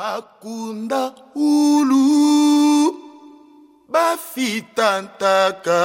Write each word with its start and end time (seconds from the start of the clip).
bakunda 0.00 1.12
ulu 1.36 2.08
bafitantaka 3.92 5.80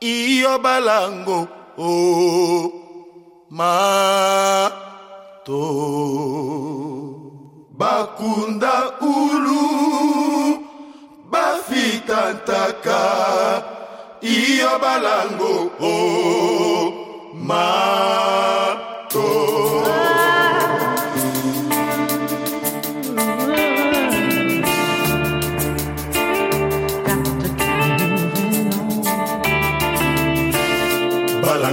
iyo 0.00 0.52
balango 0.64 1.38
o 1.76 1.92
mato. 3.58 4.72
Bakunda 7.80 8.74
ulu 9.04 9.62
bafitantaka 11.32 13.00
iyo 14.24 14.72
balango 14.80 15.52
o 15.84 15.94
mato 17.48 18.75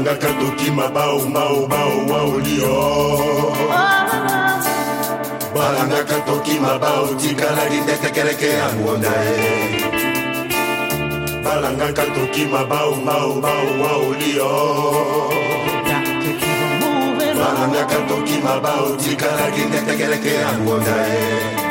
ebangaka 0.03 0.27
tokima 0.39 0.87
baomaobaowaolio 0.89 2.75
balangaka 5.55 6.19
tokima 6.25 6.79
baotikalaki 6.79 7.79
te 7.87 7.95
tekeleke 8.03 8.49
ya 8.49 8.73
ngonda 8.73 9.09
ye 9.09 9.39
balangaka 11.43 12.03
tokima 12.15 12.65
baomaobaowaolio 12.65 14.51
balangaka 17.39 17.95
tokima 18.07 18.59
baotikalaki 18.59 19.61
te 19.71 19.79
tekeleke 19.87 20.33
ya 20.33 20.57
ngonda 20.59 20.97
ye 21.07 21.62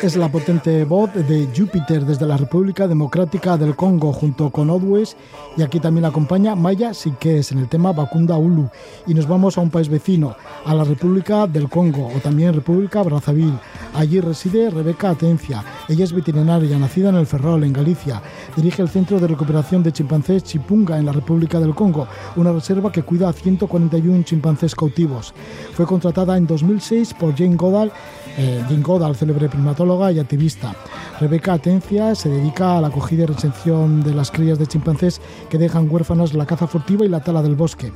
Es 0.00 0.16
la 0.16 0.28
potente 0.28 0.84
voz 0.84 1.12
de 1.14 1.48
Júpiter 1.56 2.04
desde 2.04 2.26
la 2.26 2.36
República 2.36 2.86
Democrática 2.86 3.56
del 3.56 3.76
Congo 3.76 4.12
junto 4.12 4.50
con 4.50 4.68
Odwes 4.68 5.16
y 5.56 5.62
aquí 5.62 5.80
también 5.80 6.02
la 6.02 6.08
acompaña 6.08 6.54
Maya 6.54 6.92
Sikes 6.92 7.52
en 7.52 7.58
el 7.58 7.68
tema 7.68 7.92
Bakunda 7.92 8.36
Ulu 8.36 8.68
y 9.06 9.14
nos 9.14 9.26
vamos 9.26 9.56
a 9.56 9.60
un 9.60 9.70
país 9.70 9.88
vecino, 9.88 10.36
a 10.64 10.74
la 10.74 10.84
República 10.84 11.46
del 11.46 11.68
Congo 11.68 12.08
o 12.08 12.18
también 12.20 12.52
República 12.52 13.02
Brazzaville. 13.02 13.58
Allí 13.94 14.20
reside 14.20 14.68
Rebeca 14.70 15.10
Atencia. 15.10 15.64
Ella 15.88 16.04
es 16.04 16.12
veterinaria, 16.12 16.78
nacida 16.78 17.08
en 17.08 17.16
el 17.16 17.26
Ferrol, 17.26 17.64
en 17.64 17.72
Galicia. 17.72 18.20
Dirige 18.56 18.80
el 18.80 18.88
Centro 18.88 19.20
de 19.20 19.28
Recuperación 19.28 19.82
de 19.82 19.92
Chimpancés 19.92 20.42
Chipunga 20.42 20.98
en 20.98 21.04
la 21.04 21.12
República 21.12 21.60
del 21.60 21.74
Congo, 21.74 22.08
una 22.36 22.52
reserva 22.52 22.90
que 22.90 23.02
cuida 23.02 23.28
a 23.28 23.32
141 23.34 24.22
chimpancés 24.22 24.74
cautivos. 24.74 25.34
Fue 25.74 25.84
contratada 25.84 26.38
en 26.38 26.46
2006 26.46 27.12
por 27.14 27.36
Jane 27.36 27.56
Goddard, 27.56 27.90
eh, 28.38 28.64
Jane 28.66 28.82
Goddard, 28.82 29.14
célebre 29.14 29.50
primatóloga 29.50 30.10
y 30.10 30.18
activista. 30.18 30.74
Rebeca 31.18 31.54
Atencia 31.54 32.14
se 32.14 32.28
dedica 32.28 32.76
a 32.76 32.80
la 32.82 32.88
acogida 32.88 33.22
y 33.22 33.26
recepción 33.26 34.02
de 34.02 34.12
las 34.12 34.30
crías 34.30 34.58
de 34.58 34.66
chimpancés 34.66 35.22
que 35.48 35.56
dejan 35.56 35.90
huérfanas 35.90 36.34
la 36.34 36.44
caza 36.44 36.66
furtiva 36.66 37.06
y 37.06 37.08
la 37.08 37.20
tala 37.20 37.40
del 37.40 37.54
bosque. 37.54 37.90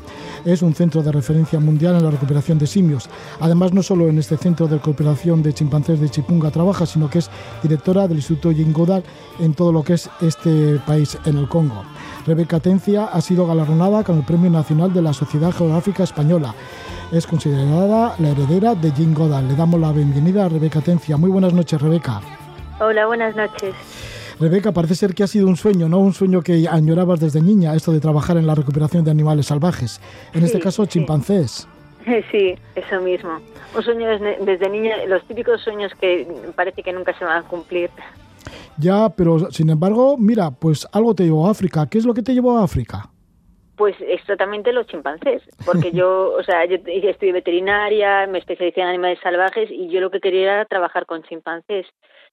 Es 0.46 0.62
un 0.62 0.74
centro 0.74 1.02
de 1.02 1.12
referencia 1.12 1.60
mundial 1.60 1.96
en 1.96 2.04
la 2.04 2.10
recuperación 2.10 2.58
de 2.58 2.66
simios. 2.66 3.10
Además, 3.40 3.74
no 3.74 3.82
solo 3.82 4.08
en 4.08 4.18
este 4.18 4.38
centro 4.38 4.68
de 4.68 4.76
recuperación 4.76 5.42
de 5.42 5.52
chimpancés 5.52 6.00
de 6.00 6.08
Chipunga 6.08 6.50
trabaja, 6.50 6.86
sino 6.86 7.10
que 7.10 7.18
es 7.18 7.30
directora 7.62 8.08
del 8.08 8.16
Instituto 8.16 8.52
Jane 8.52 8.72
Goddard 8.72 9.04
en 9.38 9.52
todo 9.52 9.70
lo 9.70 9.82
que 9.82 9.94
es 9.94 10.08
este 10.22 10.80
país, 10.86 11.18
en 11.26 11.36
el 11.36 11.46
Congo. 11.46 11.82
Rebeca 12.26 12.56
Atencia 12.56 13.04
ha 13.04 13.20
sido 13.20 13.46
galardonada 13.46 14.02
con 14.02 14.16
el 14.16 14.24
Premio 14.24 14.48
Nacional 14.48 14.94
de 14.94 15.02
la 15.02 15.12
Sociedad 15.12 15.52
Geográfica 15.52 16.04
Española. 16.04 16.54
Es 17.12 17.26
considerada 17.26 18.14
la 18.18 18.30
heredera 18.30 18.74
de 18.74 18.90
Jane 18.92 19.14
Goddard. 19.14 19.44
Le 19.44 19.56
damos 19.56 19.78
la 19.78 19.92
bienvenida 19.92 20.46
a 20.46 20.48
Rebeca 20.48 20.78
Atencia. 20.78 21.18
Muy 21.18 21.28
buenas 21.28 21.52
noches, 21.52 21.82
Rebeca. 21.82 22.39
Hola, 22.80 23.06
buenas 23.06 23.36
noches. 23.36 23.74
Rebeca, 24.40 24.72
parece 24.72 24.94
ser 24.94 25.14
que 25.14 25.22
ha 25.22 25.26
sido 25.26 25.46
un 25.48 25.56
sueño, 25.56 25.86
¿no? 25.86 25.98
Un 25.98 26.14
sueño 26.14 26.40
que 26.40 26.66
añorabas 26.66 27.20
desde 27.20 27.42
niña, 27.42 27.74
esto 27.74 27.92
de 27.92 28.00
trabajar 28.00 28.38
en 28.38 28.46
la 28.46 28.54
recuperación 28.54 29.04
de 29.04 29.10
animales 29.10 29.46
salvajes. 29.46 30.00
En 30.32 30.44
este 30.44 30.58
caso, 30.58 30.86
chimpancés. 30.86 31.68
Sí, 32.32 32.54
eso 32.74 32.98
mismo. 33.02 33.38
Un 33.76 33.82
sueño 33.82 34.08
desde, 34.08 34.38
desde 34.42 34.70
niña, 34.70 35.04
los 35.06 35.22
típicos 35.24 35.60
sueños 35.60 35.92
que 36.00 36.26
parece 36.56 36.82
que 36.82 36.94
nunca 36.94 37.16
se 37.18 37.26
van 37.26 37.44
a 37.44 37.46
cumplir. 37.46 37.90
Ya, 38.78 39.10
pero 39.10 39.50
sin 39.50 39.68
embargo, 39.68 40.16
mira, 40.16 40.50
pues 40.50 40.88
algo 40.92 41.14
te 41.14 41.24
llevó 41.24 41.46
a 41.46 41.50
África. 41.50 41.86
¿Qué 41.90 41.98
es 41.98 42.06
lo 42.06 42.14
que 42.14 42.22
te 42.22 42.32
llevó 42.32 42.56
a 42.56 42.64
África? 42.64 43.10
Pues 43.76 43.94
exactamente 44.00 44.72
los 44.72 44.86
chimpancés, 44.86 45.42
porque 45.66 45.92
yo, 45.92 46.32
o 46.32 46.42
sea, 46.42 46.64
yo 46.64 46.76
estudié 46.76 47.32
veterinaria, 47.32 48.26
me 48.26 48.38
especialicé 48.38 48.80
en 48.80 48.88
animales 48.88 49.18
salvajes 49.22 49.70
y 49.70 49.90
yo 49.90 50.00
lo 50.00 50.10
que 50.10 50.20
quería 50.20 50.54
era 50.54 50.64
trabajar 50.64 51.04
con 51.04 51.22
chimpancés. 51.22 51.86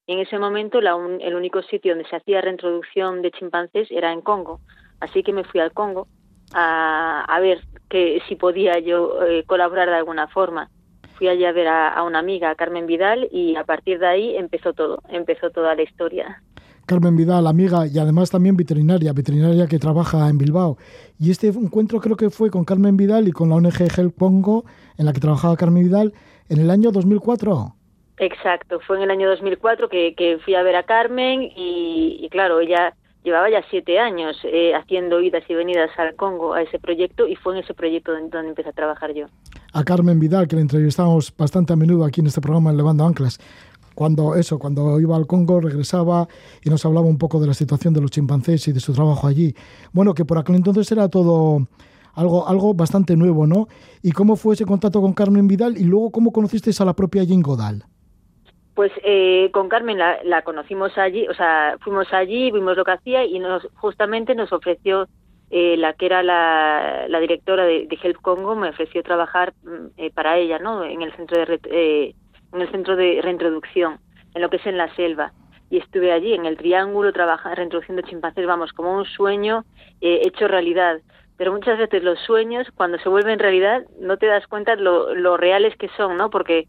En 0.07 0.19
ese 0.19 0.40
momento 0.40 0.79
la 0.79 0.95
un- 0.95 1.19
el 1.22 1.35
único 1.35 1.62
sitio 1.63 1.94
donde 1.94 2.07
se 2.09 2.16
hacía 2.16 2.40
reintroducción 2.41 3.22
de 3.22 3.31
chimpancés 3.31 3.90
era 3.91 4.13
en 4.13 4.22
Congo. 4.22 4.62
Así 5.01 5.22
que 5.22 5.34
me 5.34 5.44
fui 5.44 5.59
al 5.59 5.73
Congo 5.73 6.07
a, 6.53 7.25
a 7.28 7.40
ver 7.41 7.59
que 7.90 8.22
si 8.28 8.35
podía 8.35 8.79
yo 8.79 9.22
eh, 9.23 9.44
colaborar 9.45 9.90
de 9.90 9.95
alguna 9.95 10.28
forma. 10.28 10.69
Fui 11.18 11.28
allí 11.28 11.44
a 11.45 11.51
ver 11.51 11.68
a, 11.68 12.01
una 12.03 12.19
amiga, 12.19 12.53
Carmen 12.56 12.85
Vidal, 12.85 13.28
y 13.31 13.56
a 13.56 13.63
partir 13.63 14.00
de 14.00 14.07
ahí 14.07 14.35
empezó 14.38 14.73
todo, 14.73 15.00
empezó 15.09 15.50
toda 15.50 15.73
la 15.75 15.81
historia. 15.81 16.41
Carmen 16.85 17.18
Vidal, 17.18 17.47
amiga 17.47 17.85
y 17.85 17.97
además 18.00 18.29
también 18.29 18.56
veterinaria, 18.56 19.12
veterinaria 19.12 19.68
que 19.68 19.78
trabaja 19.79 20.29
en 20.29 20.38
Bilbao. 20.38 20.78
Y 21.19 21.31
este 21.31 21.47
encuentro 21.47 22.00
creo 22.00 22.16
que 22.16 22.29
fue 22.29 22.50
con 22.50 22.63
Carmen 22.63 22.95
Vidal 22.95 23.28
y 23.28 23.31
con 23.34 23.50
la 23.50 23.56
ONG 23.56 23.88
Help 23.97 24.18
Congo, 24.18 24.63
en 24.97 25.06
la 25.06 25.12
que 25.12 25.19
trabajaba 25.19 25.57
Carmen 25.57 25.84
Vidal, 25.84 26.13
en 26.47 26.59
el 26.62 26.69
año 26.69 26.91
2004. 26.91 27.74
Exacto, 28.20 28.80
fue 28.80 28.98
en 28.98 29.04
el 29.04 29.12
año 29.12 29.30
2004 29.30 29.90
que, 29.90 30.16
que 30.16 30.40
fui 30.40 30.56
a 30.56 30.64
ver 30.64 30.76
a 30.76 30.84
Carmen 30.84 31.52
y, 31.56 32.28
claro, 32.32 32.60
ella 32.60 32.96
llevaba 33.24 33.50
ya 33.50 33.62
siete 33.70 34.00
años 34.00 34.38
eh, 34.44 34.74
haciendo 34.74 35.22
idas 35.22 35.44
y 35.48 35.54
venidas 35.54 35.92
al 35.98 36.16
Congo 36.16 36.54
a 36.54 36.64
ese 36.64 36.80
proyecto 36.80 37.28
y 37.28 37.36
fue 37.36 37.54
en 37.54 37.64
ese 37.64 37.74
proyecto 37.74 38.12
donde, 38.12 38.30
donde 38.30 38.50
empecé 38.50 38.70
a 38.70 38.74
trabajar 38.74 39.14
yo. 39.14 39.28
A 39.74 39.84
Carmen 39.84 40.20
Vidal, 40.20 40.48
que 40.48 40.56
la 40.56 40.64
entrevistamos 40.64 41.32
bastante 41.38 41.74
a 41.74 41.76
menudo 41.76 42.06
aquí 42.06 42.22
en 42.22 42.28
este 42.28 42.42
programa 42.42 42.72
en 42.72 42.78
Levando 42.78 43.06
Anclas. 43.06 43.40
Cuando 43.94 44.36
eso, 44.36 44.58
cuando 44.58 45.00
iba 45.00 45.16
al 45.16 45.28
Congo, 45.28 45.60
regresaba 45.60 46.28
y 46.64 46.70
nos 46.70 46.86
hablaba 46.86 47.06
un 47.06 47.18
poco 47.18 47.40
de 47.40 47.48
la 47.48 47.54
situación 47.54 47.94
de 47.94 48.02
los 48.02 48.10
chimpancés 48.10 48.68
y 48.68 48.72
de 48.72 48.80
su 48.80 48.94
trabajo 48.94 49.28
allí. 49.28 49.54
Bueno, 49.92 50.14
que 50.14 50.26
por 50.26 50.40
aquel 50.40 50.56
entonces 50.56 50.92
era 50.92 51.08
todo 51.10 51.68
algo, 52.14 52.48
algo 52.48 52.74
bastante 52.74 53.16
nuevo, 53.16 53.46
¿no? 53.46 53.68
¿Y 54.02 54.12
cómo 54.12 54.36
fue 54.36 54.56
ese 54.56 54.66
contacto 54.66 55.02
con 55.02 55.14
Carmen 55.14 55.48
Vidal 55.48 55.78
y 55.78 55.84
luego 55.84 56.12
cómo 56.12 56.32
conocisteis 56.32 56.80
a 56.82 56.86
la 56.86 56.96
propia 56.96 57.24
Jane 57.24 57.42
Goddard? 57.42 57.97
Pues 58.78 58.92
eh, 59.04 59.50
con 59.54 59.70
Carmen 59.70 59.98
la, 59.98 60.20
la 60.24 60.44
conocimos 60.44 60.96
allí, 61.00 61.28
o 61.28 61.34
sea, 61.34 61.78
fuimos 61.82 62.14
allí, 62.14 62.52
vimos 62.52 62.78
lo 62.78 62.86
que 62.86 62.92
hacía 62.92 63.26
y 63.26 63.40
nos, 63.40 63.68
justamente 63.74 64.36
nos 64.36 64.54
ofreció, 64.54 65.08
eh, 65.50 65.78
la 65.78 65.94
que 65.94 66.06
era 66.06 66.22
la, 66.22 67.07
la 67.10 67.19
directora 67.19 67.66
de, 67.66 67.88
Help 68.04 68.22
Congo, 68.22 68.56
me 68.56 68.69
ofreció 68.69 69.01
trabajar 69.01 69.56
mm, 69.63 69.88
eh, 69.98 70.12
para 70.12 70.38
ella, 70.38 70.60
¿no? 70.60 70.84
En 70.84 71.01
el 71.01 71.12
centro 71.16 71.44
de 71.44 71.60
eh, 71.72 72.13
en 72.54 72.62
el 72.62 72.69
centro 72.69 72.96
de 72.96 73.19
reintroducción, 73.24 73.98
en 74.36 74.44
lo 74.44 74.50
que 74.51 74.57
es 74.57 74.66
en 74.68 74.78
la 74.78 74.94
selva. 74.96 75.31
Y 75.72 75.80
estuve 75.80 76.12
allí 76.12 76.36
en 76.36 76.46
el 76.46 76.56
Triángulo 76.56 77.12
trabajando, 77.12 77.56
reintroduciendo 77.56 78.04
chimpancés, 78.04 78.46
vamos, 78.46 78.74
como 78.74 78.96
un 78.96 79.06
sueño 79.06 79.66
eh, 80.01 80.22
hecho 80.24 80.48
realidad. 80.48 81.00
Pero 81.36 81.51
muchas 81.51 81.80
veces 81.80 82.04
los 82.04 82.19
sueños, 82.19 82.68
cuando 82.75 83.00
se 83.00 83.10
vuelven 83.10 83.40
realidad, 83.40 83.86
no 84.00 84.18
te 84.18 84.28
das 84.28 84.46
cuenta 84.46 84.75
lo, 84.75 85.16
lo 85.16 85.36
reales 85.36 85.75
que 85.78 85.90
son, 85.98 86.16
¿no? 86.16 86.30
Porque 86.30 86.68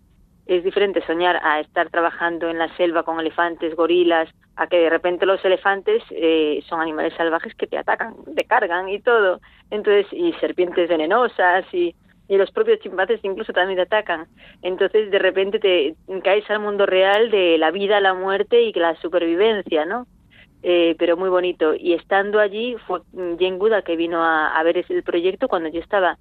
es 0.49 0.65
diferente 0.65 1.05
soñar 1.06 1.39
a 1.43 1.61
estar 1.61 1.91
trabajando 1.91 2.49
en 2.49 2.59
la 2.59 2.75
selva 2.77 3.05
con 3.05 3.21
elefantes, 3.21 3.77
gorilas, 3.77 4.29
a 4.56 4.67
que 4.67 4.79
de 4.79 4.91
repente 4.91 5.27
los 5.27 5.45
elefantes 5.45 6.03
eh, 6.11 6.61
son 6.69 6.81
animales 6.81 7.15
salvajes 7.17 7.55
que 7.55 7.69
te 7.69 7.79
atacan, 7.79 8.17
te 8.35 8.45
cargan 8.45 8.89
y 8.89 8.99
todo. 9.00 9.41
Entonces, 9.71 10.06
y 10.12 10.33
serpientes 10.41 10.89
venenosas 10.89 11.65
y, 11.73 11.95
y 12.27 12.37
los 12.37 12.50
propios 12.50 12.81
chimpancés 12.81 13.21
incluso 13.23 13.53
también 13.53 13.77
te 13.77 13.83
atacan. 13.83 14.27
Entonces, 14.62 15.11
de 15.11 15.19
repente 15.21 15.61
te 15.61 15.95
caes 16.25 16.51
al 16.51 16.61
mundo 16.61 16.87
real 16.87 17.31
de 17.31 17.56
la 17.59 17.71
vida, 17.71 18.01
la 18.01 18.15
muerte 18.15 18.62
y 18.62 18.73
la 18.73 18.97
supervivencia, 18.97 19.85
¿no? 19.85 20.06
eh, 20.62 20.97
pero 20.99 21.17
muy 21.17 21.29
bonito. 21.29 21.75
Y 21.75 21.94
estando 21.94 22.41
allí 22.41 22.77
fue 22.87 23.01
Jane 23.12 23.59
Goodall 23.59 23.85
que 23.85 23.97
vino 23.97 24.23
a, 24.25 24.61
ver 24.62 24.85
el 24.89 25.03
proyecto 25.03 25.49
cuando 25.49 25.69
yo 25.69 25.81
estaba 25.81 26.19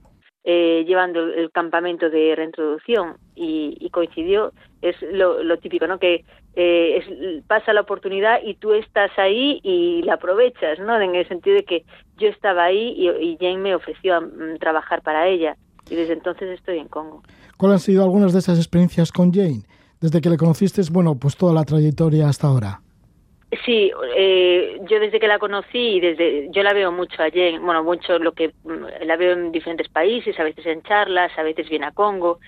eh, 0.49 0.85
llevando 0.87 1.19
el 1.19 1.51
campamento 1.51 2.09
de 2.09 2.33
reintroducción 2.33 3.17
y, 3.35 3.89
coincidió, 3.91 4.53
es 4.81 4.95
lo, 5.11 5.57
típico, 5.57 5.87
¿no? 5.87 5.99
Que 5.99 6.23
eh, 6.55 7.43
pasa 7.47 7.73
la 7.73 7.81
oportunidad 7.81 8.39
y 8.41 8.53
tú 8.53 8.71
estás 8.71 9.11
ahí 9.17 9.59
y 9.61 10.03
la 10.03 10.13
aprovechas, 10.13 10.79
¿no? 10.79 10.97
En 11.01 11.15
el 11.15 11.27
sentido 11.27 11.57
de 11.57 11.65
que 11.65 11.83
yo 12.17 12.29
estaba 12.29 12.63
ahí 12.63 12.95
y, 12.97 13.35
Jane 13.41 13.57
me 13.57 13.75
ofreció 13.75 14.21
mm, 14.21 14.57
trabajar 14.57 15.01
para 15.01 15.27
ella 15.27 15.57
y 15.89 15.95
desde 15.95 16.13
entonces 16.13 16.57
estoy 16.57 16.77
en 16.77 16.87
Congo. 16.87 17.23
¿Cuáles 17.57 17.73
han 17.73 17.79
sido 17.79 18.03
algunas 18.05 18.31
de 18.31 18.39
esas 18.39 18.57
experiencias 18.57 19.11
con 19.11 19.33
Jane? 19.33 19.63
Desde 19.99 20.21
que 20.21 20.29
le 20.29 20.37
conociste, 20.37 20.81
bueno, 20.93 21.15
pues 21.19 21.35
toda 21.35 21.53
la 21.53 21.65
trayectoria 21.65 22.29
hasta 22.29 22.47
ahora. 22.47 22.79
Sí, 23.65 23.91
eh, 24.15 24.77
yo 24.89 24.99
desde 24.99 25.19
que 25.19 25.27
la 25.27 25.39
conocí 25.39 25.77
y 25.77 25.99
desde 25.99 26.49
yo 26.51 26.63
la 26.63 26.73
veo 26.73 26.91
mucho 26.91 27.21
allí, 27.21 27.57
bueno, 27.57 27.83
mucho 27.83 28.19
lo 28.19 28.33
que 28.33 28.49
mm, 28.63 29.05
la 29.05 29.15
veo 29.15 29.33
en 29.33 29.51
diferentes 29.51 29.89
países, 29.89 30.39
a 30.39 30.43
veces 30.43 30.65
en 30.65 30.83
charlas, 30.83 31.31
a 31.37 31.43
veces 31.43 31.69
viene 31.69 31.85
a 31.85 31.91
Congo 31.91 32.39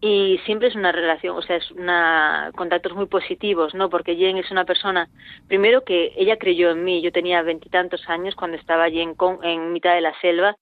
y 0.00 0.38
siempre 0.44 0.68
es 0.68 0.74
una 0.74 0.92
relación, 0.92 1.36
o 1.36 1.42
sea, 1.42 1.56
es 1.56 1.70
una 1.72 2.50
contactos 2.56 2.94
muy 2.94 3.06
positivos, 3.06 3.74
¿no? 3.74 3.88
Porque 3.88 4.16
Jen 4.16 4.36
es 4.36 4.50
una 4.50 4.64
persona, 4.64 5.08
primero 5.48 5.84
que 5.84 6.12
ella 6.16 6.36
creyó 6.38 6.70
en 6.70 6.84
mí, 6.84 7.02
yo 7.02 7.12
tenía 7.12 7.42
veintitantos 7.42 8.08
años 8.08 8.34
cuando 8.34 8.56
estaba 8.56 8.84
allí 8.84 9.00
en, 9.00 9.14
en 9.42 9.72
mitad 9.72 9.94
de 9.94 10.00
la 10.00 10.18
selva 10.20 10.56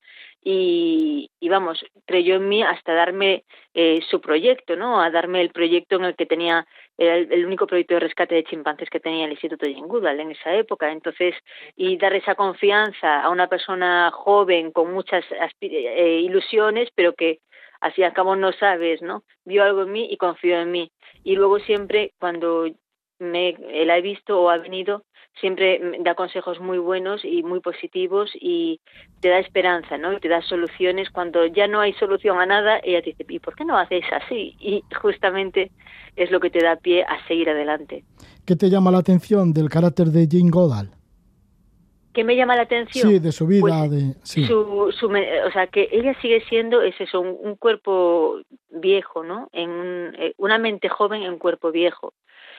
y, 0.49 1.29
vamos, 1.49 1.83
creyó 2.05 2.35
en 2.35 2.47
mí 2.47 2.63
hasta 2.63 2.93
darme 2.93 3.43
eh, 3.73 3.99
su 4.09 4.21
proyecto, 4.21 4.77
¿no? 4.77 5.01
A 5.01 5.11
darme 5.11 5.41
el 5.41 5.49
proyecto 5.49 5.97
en 5.97 6.05
el 6.05 6.15
que 6.15 6.25
tenía, 6.25 6.65
era 6.97 7.15
el, 7.15 7.45
único 7.45 7.67
proyecto 7.67 7.93
de 7.93 7.99
rescate 8.01 8.35
de 8.35 8.43
chimpancés 8.43 8.89
que 8.89 8.99
tenía 8.99 9.25
el 9.25 9.31
Instituto 9.31 9.65
Jane 9.65 9.87
Goodall 9.87 10.19
en 10.19 10.31
esa 10.31 10.55
época. 10.55 10.91
Entonces, 10.91 11.35
y 11.75 11.97
dar 11.97 12.13
esa 12.13 12.35
confianza 12.35 13.21
a 13.21 13.29
una 13.29 13.47
persona 13.47 14.11
joven 14.11 14.71
con 14.71 14.93
muchas 14.93 15.23
eh, 15.61 16.21
ilusiones, 16.23 16.89
pero 16.95 17.13
que 17.13 17.39
así 17.81 18.03
al 18.03 18.13
cabo 18.13 18.35
no 18.35 18.51
sabes, 18.53 19.01
¿no? 19.01 19.23
Vio 19.45 19.63
algo 19.63 19.83
en 19.83 19.91
mí 19.91 20.07
y 20.09 20.17
confió 20.17 20.59
en 20.59 20.71
mí. 20.71 20.91
Y 21.23 21.35
luego 21.35 21.59
siempre 21.59 22.13
cuando 22.19 22.67
me 23.19 23.55
la 23.85 23.97
he 23.97 24.01
visto 24.01 24.39
o 24.39 24.49
ha 24.49 24.57
venido, 24.57 25.03
siempre 25.39 25.79
da 25.99 26.15
consejos 26.15 26.59
muy 26.59 26.77
buenos 26.77 27.23
y 27.23 27.43
muy 27.43 27.59
positivos 27.59 28.31
y 28.33 28.79
te 29.21 29.29
da 29.29 29.39
esperanza, 29.39 29.97
¿no? 29.97 30.13
Y 30.13 30.19
te 30.19 30.29
da 30.29 30.41
soluciones 30.41 31.09
cuando 31.09 31.45
ya 31.45 31.67
no 31.67 31.79
hay 31.79 31.93
solución 31.93 32.39
a 32.39 32.45
nada, 32.45 32.79
ella 32.83 33.01
te 33.01 33.11
dice, 33.11 33.25
¿y 33.27 33.39
por 33.39 33.55
qué 33.55 33.65
no 33.65 33.77
haces 33.77 34.03
así? 34.11 34.55
Y 34.59 34.83
justamente 35.01 35.71
es 36.15 36.31
lo 36.31 36.39
que 36.39 36.49
te 36.49 36.63
da 36.63 36.75
pie 36.75 37.03
a 37.03 37.25
seguir 37.27 37.49
adelante. 37.49 38.03
¿Qué 38.45 38.55
te 38.55 38.69
llama 38.69 38.91
la 38.91 38.99
atención 38.99 39.53
del 39.53 39.69
carácter 39.69 40.07
de 40.07 40.27
Jane 40.29 40.49
Goodall? 40.49 40.91
¿Qué 42.13 42.23
me 42.23 42.35
llama 42.35 42.55
la 42.55 42.63
atención? 42.63 43.11
Sí, 43.11 43.19
de 43.19 43.31
su 43.31 43.45
vida. 43.45 43.61
Pues, 43.61 43.91
de, 43.91 44.15
su, 44.23 44.91
su, 44.91 45.05
o 45.05 45.51
sea, 45.51 45.67
que 45.67 45.87
ella 45.91 46.19
sigue 46.19 46.41
siendo 46.49 46.81
es 46.81 46.99
eso, 46.99 47.21
un, 47.21 47.55
cuerpo 47.57 48.39
viejo, 48.71 49.23
¿no? 49.23 49.49
En 49.51 50.15
eh, 50.17 50.33
una 50.37 50.57
mente 50.57 50.89
joven 50.89 51.21
en 51.21 51.33
un 51.33 51.37
cuerpo 51.37 51.71
viejo. 51.71 52.15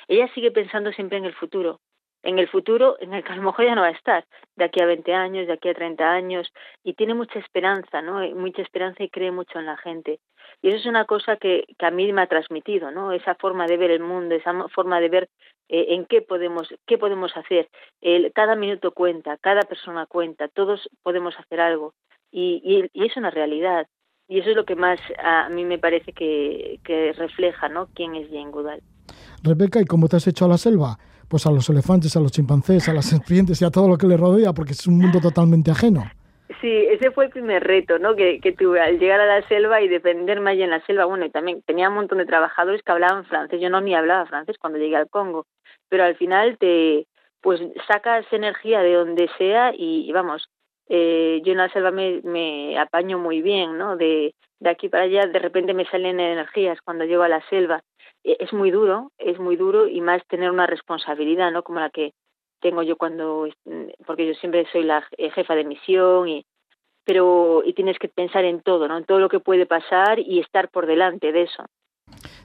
Ella 0.08 0.32
sigue 0.34 0.50
pensando 0.50 0.92
siempre 0.92 1.18
en 1.18 1.26
el 1.26 1.34
futuro 1.34 1.80
en 2.22 2.38
el 2.38 2.48
futuro 2.48 2.96
en 3.00 3.14
el 3.14 3.24
que 3.24 3.32
a 3.32 3.36
lo 3.36 3.42
mejor 3.42 3.64
ya 3.64 3.74
no 3.74 3.82
va 3.82 3.88
a 3.88 3.92
estar, 3.92 4.24
de 4.56 4.64
aquí 4.64 4.80
a 4.82 4.86
20 4.86 5.14
años, 5.14 5.46
de 5.46 5.52
aquí 5.52 5.68
a 5.68 5.74
30 5.74 6.10
años, 6.10 6.52
y 6.82 6.94
tiene 6.94 7.14
mucha 7.14 7.38
esperanza, 7.38 8.02
¿no? 8.02 8.20
Mucha 8.34 8.62
esperanza 8.62 9.02
y 9.02 9.08
cree 9.08 9.30
mucho 9.30 9.58
en 9.58 9.66
la 9.66 9.76
gente. 9.76 10.20
Y 10.60 10.68
eso 10.68 10.78
es 10.78 10.86
una 10.86 11.04
cosa 11.04 11.36
que, 11.36 11.64
que 11.78 11.86
a 11.86 11.90
mí 11.90 12.12
me 12.12 12.22
ha 12.22 12.26
transmitido, 12.26 12.90
¿no? 12.90 13.12
Esa 13.12 13.34
forma 13.36 13.66
de 13.66 13.76
ver 13.76 13.90
el 13.90 14.00
mundo, 14.00 14.34
esa 14.34 14.68
forma 14.68 15.00
de 15.00 15.08
ver 15.08 15.28
eh, 15.68 15.86
en 15.90 16.06
qué 16.06 16.22
podemos, 16.22 16.68
qué 16.86 16.98
podemos 16.98 17.36
hacer. 17.36 17.68
Cada 18.34 18.56
minuto 18.56 18.92
cuenta, 18.92 19.36
cada 19.38 19.62
persona 19.62 20.06
cuenta, 20.06 20.48
todos 20.48 20.88
podemos 21.02 21.38
hacer 21.38 21.60
algo. 21.60 21.94
Y, 22.30 22.90
y, 22.92 23.06
es 23.06 23.16
una 23.16 23.30
realidad. 23.30 23.86
Y 24.28 24.40
eso 24.40 24.50
es 24.50 24.56
lo 24.56 24.64
que 24.64 24.76
más 24.76 25.00
a 25.22 25.48
mí 25.48 25.64
me 25.64 25.78
parece 25.78 26.12
que, 26.12 26.78
que 26.84 27.12
refleja, 27.14 27.68
¿no? 27.68 27.88
Quién 27.94 28.14
es 28.14 28.28
Jane 28.28 28.50
Goodall. 28.50 28.82
Rebeca, 29.42 29.80
¿y 29.80 29.86
cómo 29.86 30.06
te 30.08 30.16
has 30.16 30.26
hecho 30.26 30.44
a 30.44 30.48
la 30.48 30.58
selva? 30.58 30.98
pues 31.28 31.46
a 31.46 31.50
los 31.50 31.68
elefantes, 31.68 32.16
a 32.16 32.20
los 32.20 32.32
chimpancés, 32.32 32.88
a 32.88 32.94
las 32.94 33.04
serpientes 33.08 33.60
y 33.60 33.64
a 33.64 33.70
todo 33.70 33.88
lo 33.88 33.96
que 33.96 34.06
le 34.06 34.16
rodea, 34.16 34.52
porque 34.52 34.72
es 34.72 34.86
un 34.86 34.98
mundo 34.98 35.20
totalmente 35.20 35.70
ajeno. 35.70 36.04
Sí, 36.60 36.86
ese 36.90 37.10
fue 37.12 37.26
el 37.26 37.30
primer 37.30 37.62
reto 37.62 37.98
¿no? 37.98 38.16
que, 38.16 38.40
que 38.40 38.52
tuve 38.52 38.80
al 38.80 38.98
llegar 38.98 39.20
a 39.20 39.26
la 39.26 39.46
selva 39.46 39.80
y 39.80 39.88
defenderme 39.88 40.50
allí 40.50 40.62
en 40.62 40.70
la 40.70 40.84
selva. 40.86 41.04
Bueno, 41.04 41.26
y 41.26 41.30
también 41.30 41.62
tenía 41.62 41.88
un 41.88 41.94
montón 41.94 42.18
de 42.18 42.26
trabajadores 42.26 42.82
que 42.82 42.90
hablaban 42.90 43.26
francés. 43.26 43.60
Yo 43.60 43.70
no 43.70 43.80
ni 43.80 43.94
hablaba 43.94 44.26
francés 44.26 44.56
cuando 44.58 44.78
llegué 44.78 44.96
al 44.96 45.08
Congo, 45.08 45.46
pero 45.88 46.04
al 46.04 46.16
final 46.16 46.56
te 46.58 47.06
pues 47.40 47.60
sacas 47.86 48.26
energía 48.32 48.80
de 48.80 48.94
donde 48.94 49.30
sea 49.38 49.72
y, 49.76 50.10
vamos, 50.10 50.48
eh, 50.88 51.40
yo 51.44 51.52
en 51.52 51.58
la 51.58 51.68
selva 51.70 51.90
me, 51.90 52.20
me 52.22 52.78
apaño 52.78 53.18
muy 53.18 53.42
bien, 53.42 53.76
¿no? 53.76 53.96
De, 53.96 54.34
de 54.60 54.70
aquí 54.70 54.88
para 54.88 55.04
allá 55.04 55.26
de 55.26 55.38
repente 55.38 55.74
me 55.74 55.86
salen 55.86 56.20
energías 56.20 56.80
cuando 56.82 57.04
llego 57.04 57.22
a 57.22 57.28
la 57.28 57.46
selva 57.48 57.82
e, 58.24 58.36
es 58.40 58.52
muy 58.52 58.70
duro, 58.70 59.12
es 59.18 59.38
muy 59.38 59.56
duro 59.56 59.86
y 59.86 60.00
más 60.00 60.26
tener 60.26 60.50
una 60.50 60.66
responsabilidad, 60.66 61.52
¿no? 61.52 61.62
Como 61.62 61.80
la 61.80 61.90
que 61.90 62.12
tengo 62.60 62.82
yo 62.82 62.96
cuando, 62.96 63.48
porque 64.06 64.26
yo 64.26 64.34
siempre 64.34 64.66
soy 64.72 64.82
la 64.82 65.06
jefa 65.16 65.54
de 65.54 65.64
misión 65.64 66.28
y, 66.28 66.44
pero, 67.04 67.62
y 67.64 67.72
tienes 67.72 67.98
que 67.98 68.08
pensar 68.08 68.44
en 68.44 68.60
todo, 68.62 68.88
¿no? 68.88 68.98
En 68.98 69.04
todo 69.04 69.20
lo 69.20 69.28
que 69.28 69.40
puede 69.40 69.64
pasar 69.64 70.18
y 70.18 70.40
estar 70.40 70.68
por 70.68 70.86
delante 70.86 71.32
de 71.32 71.42
eso. 71.42 71.64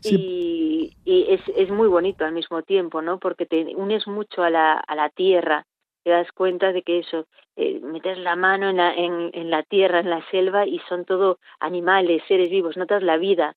Y, 0.03 0.95
y 1.05 1.33
es, 1.33 1.41
es 1.55 1.69
muy 1.69 1.87
bonito 1.87 2.25
al 2.25 2.33
mismo 2.33 2.61
tiempo, 2.61 3.01
¿no? 3.01 3.19
Porque 3.19 3.45
te 3.45 3.73
unes 3.75 4.05
mucho 4.07 4.43
a 4.43 4.49
la, 4.49 4.73
a 4.73 4.95
la 4.95 5.09
tierra, 5.09 5.65
te 6.03 6.11
das 6.11 6.31
cuenta 6.31 6.71
de 6.71 6.81
que 6.83 6.99
eso, 6.99 7.27
eh, 7.55 7.79
metes 7.81 8.17
la 8.17 8.35
mano 8.35 8.69
en 8.69 8.77
la, 8.77 8.93
en, 8.93 9.31
en 9.33 9.49
la 9.49 9.63
tierra, 9.63 9.99
en 9.99 10.09
la 10.09 10.23
selva 10.29 10.65
y 10.65 10.79
son 10.89 11.05
todo 11.05 11.39
animales, 11.59 12.23
seres 12.27 12.49
vivos, 12.49 12.77
notas 12.77 13.03
la 13.03 13.17
vida 13.17 13.55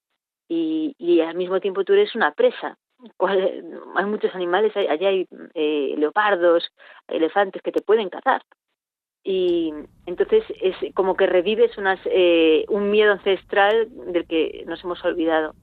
y, 0.48 0.94
y 0.98 1.20
al 1.20 1.36
mismo 1.36 1.60
tiempo 1.60 1.84
tú 1.84 1.92
eres 1.92 2.14
una 2.14 2.32
presa. 2.32 2.78
Hay 3.18 4.04
muchos 4.06 4.34
animales, 4.34 4.74
allá 4.76 5.08
hay 5.08 5.26
eh, 5.54 5.94
leopardos, 5.98 6.72
elefantes 7.08 7.62
que 7.62 7.72
te 7.72 7.82
pueden 7.82 8.08
cazar. 8.08 8.42
Y 9.22 9.72
entonces 10.06 10.44
es 10.60 10.76
como 10.94 11.16
que 11.16 11.26
revives 11.26 11.76
unas, 11.78 11.98
eh, 12.06 12.64
un 12.68 12.90
miedo 12.90 13.12
ancestral 13.12 13.88
del 14.12 14.26
que 14.26 14.62
nos 14.66 14.82
hemos 14.84 15.04
olvidado. 15.04 15.54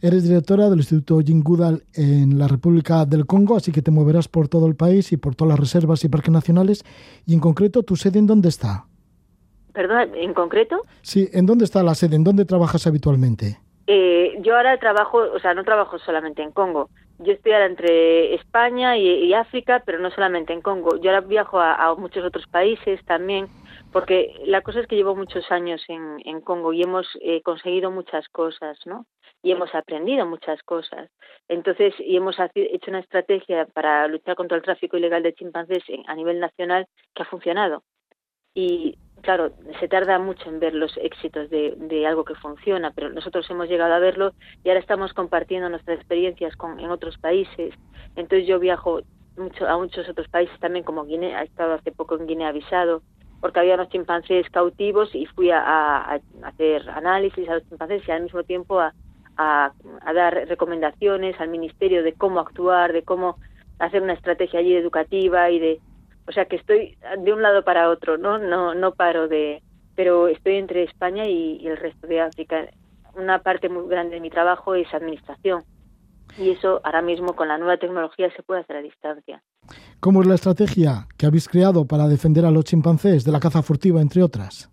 Eres 0.00 0.24
directora 0.24 0.68
del 0.68 0.80
Instituto 0.80 1.20
Jingudal 1.20 1.84
en 1.94 2.38
la 2.38 2.48
República 2.48 3.04
del 3.04 3.24
Congo, 3.24 3.56
así 3.56 3.70
que 3.70 3.82
te 3.82 3.92
moverás 3.92 4.26
por 4.26 4.48
todo 4.48 4.66
el 4.66 4.74
país 4.74 5.12
y 5.12 5.16
por 5.16 5.36
todas 5.36 5.50
las 5.50 5.60
reservas 5.60 6.02
y 6.04 6.08
parques 6.08 6.32
nacionales. 6.32 6.84
Y 7.24 7.34
en 7.34 7.40
concreto, 7.40 7.82
¿tu 7.84 7.94
sede 7.94 8.18
en 8.18 8.26
dónde 8.26 8.48
está? 8.48 8.86
¿Perdón, 9.72 10.14
en 10.14 10.34
concreto? 10.34 10.82
Sí, 11.02 11.28
¿en 11.32 11.46
dónde 11.46 11.64
está 11.64 11.82
la 11.82 11.94
sede? 11.94 12.16
¿En 12.16 12.24
dónde 12.24 12.44
trabajas 12.44 12.86
habitualmente? 12.86 13.58
Eh, 13.86 14.38
yo 14.40 14.56
ahora 14.56 14.78
trabajo, 14.78 15.18
o 15.18 15.38
sea, 15.38 15.54
no 15.54 15.64
trabajo 15.64 15.98
solamente 15.98 16.42
en 16.42 16.52
Congo. 16.52 16.90
Yo 17.18 17.32
estoy 17.32 17.52
ahora 17.52 17.66
entre 17.66 18.34
España 18.34 18.96
y, 18.96 19.32
África, 19.34 19.82
pero 19.86 20.00
no 20.00 20.10
solamente 20.10 20.52
en 20.52 20.62
Congo. 20.62 21.00
Yo 21.00 21.10
ahora 21.10 21.20
viajo 21.20 21.60
a, 21.60 21.94
muchos 21.94 22.24
otros 22.24 22.46
países 22.48 23.04
también, 23.04 23.46
porque 23.92 24.34
la 24.46 24.62
cosa 24.62 24.80
es 24.80 24.86
que 24.86 24.96
llevo 24.96 25.14
muchos 25.14 25.50
años 25.52 25.80
en, 25.88 26.18
en 26.24 26.40
Congo 26.40 26.72
y 26.72 26.82
hemos 26.82 27.06
eh, 27.20 27.40
conseguido 27.42 27.90
muchas 27.90 28.28
cosas, 28.28 28.78
¿no? 28.86 29.06
Y 29.42 29.50
hemos 29.50 29.74
aprendido 29.74 30.24
muchas 30.24 30.62
cosas. 30.62 31.10
Entonces, 31.48 31.94
y 31.98 32.16
hemos 32.16 32.36
hecho 32.54 32.90
una 32.90 33.00
estrategia 33.00 33.66
para 33.66 34.06
luchar 34.08 34.36
contra 34.36 34.56
el 34.56 34.62
tráfico 34.62 34.96
ilegal 34.96 35.22
de 35.22 35.34
chimpancés 35.34 35.82
a 36.06 36.14
nivel 36.14 36.38
nacional 36.38 36.86
que 37.14 37.22
ha 37.22 37.26
funcionado. 37.26 37.82
Y 38.54 38.98
claro, 39.22 39.52
se 39.80 39.88
tarda 39.88 40.18
mucho 40.18 40.48
en 40.48 40.60
ver 40.60 40.74
los 40.74 40.96
éxitos 40.98 41.48
de, 41.48 42.06
algo 42.06 42.24
que 42.24 42.34
funciona, 42.34 42.90
pero 42.90 43.10
nosotros 43.10 43.48
hemos 43.50 43.68
llegado 43.68 43.94
a 43.94 43.98
verlo 43.98 44.32
y 44.62 44.68
ahora 44.68 44.80
estamos 44.80 45.14
compartiendo 45.14 45.68
nuestras 45.68 45.98
experiencias 45.98 46.54
con, 46.56 46.78
en 46.78 46.90
otros 46.90 47.16
países. 47.18 47.74
Entonces 48.16 48.46
yo 48.46 48.58
viajo 48.58 49.00
mucho 49.36 49.66
a 49.66 49.78
muchos 49.78 50.08
otros 50.08 50.28
países 50.28 50.58
también, 50.60 50.84
como 50.84 51.04
Guinea, 51.04 51.40
he 51.40 51.46
estado 51.46 51.74
hace 51.74 51.92
poco 51.92 52.16
en 52.16 52.26
Guinea 52.26 52.52
Bissau, 52.52 53.00
porque 53.40 53.60
había 53.60 53.74
unos 53.74 53.88
chimpancés 53.88 54.48
cautivos 54.50 55.14
y 55.14 55.24
fui 55.26 55.50
a, 55.50 55.60
a, 55.60 56.20
hacer 56.42 56.88
análisis 56.90 57.48
a 57.48 57.54
los 57.54 57.68
chimpancés 57.68 58.06
y 58.06 58.10
al 58.10 58.24
mismo 58.24 58.42
tiempo 58.42 58.78
a, 58.80 58.92
a, 59.36 59.72
a 60.00 60.12
dar 60.12 60.34
recomendaciones 60.48 61.40
al 61.40 61.48
ministerio 61.48 62.02
de 62.02 62.12
cómo 62.12 62.40
actuar, 62.40 62.92
de 62.92 63.02
cómo 63.02 63.36
hacer 63.78 64.02
una 64.02 64.12
estrategia 64.12 64.60
allí 64.60 64.74
educativa 64.74 65.50
y 65.50 65.58
de 65.58 65.80
o 66.28 66.32
sea 66.32 66.44
que 66.44 66.56
estoy 66.56 66.96
de 67.18 67.32
un 67.32 67.42
lado 67.42 67.64
para 67.64 67.88
otro, 67.90 68.16
¿no? 68.16 68.38
No, 68.38 68.74
no 68.74 68.92
paro 68.92 69.28
de, 69.28 69.62
pero 69.94 70.28
estoy 70.28 70.56
entre 70.56 70.84
España 70.84 71.26
y, 71.26 71.66
el 71.66 71.76
resto 71.76 72.06
de 72.06 72.20
África. 72.20 72.68
Una 73.14 73.40
parte 73.40 73.68
muy 73.68 73.88
grande 73.88 74.14
de 74.14 74.20
mi 74.20 74.30
trabajo 74.30 74.74
es 74.74 74.92
administración 74.94 75.64
y 76.38 76.50
eso 76.50 76.80
ahora 76.84 77.02
mismo 77.02 77.34
con 77.34 77.48
la 77.48 77.58
nueva 77.58 77.76
tecnología 77.76 78.30
se 78.34 78.42
puede 78.42 78.62
hacer 78.62 78.76
a 78.76 78.82
distancia. 78.82 79.42
¿Cómo 80.00 80.22
es 80.22 80.26
la 80.26 80.34
estrategia 80.34 81.06
que 81.18 81.26
habéis 81.26 81.48
creado 81.48 81.86
para 81.86 82.08
defender 82.08 82.46
a 82.46 82.50
los 82.50 82.64
chimpancés 82.64 83.24
de 83.24 83.32
la 83.32 83.40
caza 83.40 83.62
furtiva, 83.62 84.00
entre 84.00 84.22
otras? 84.22 84.70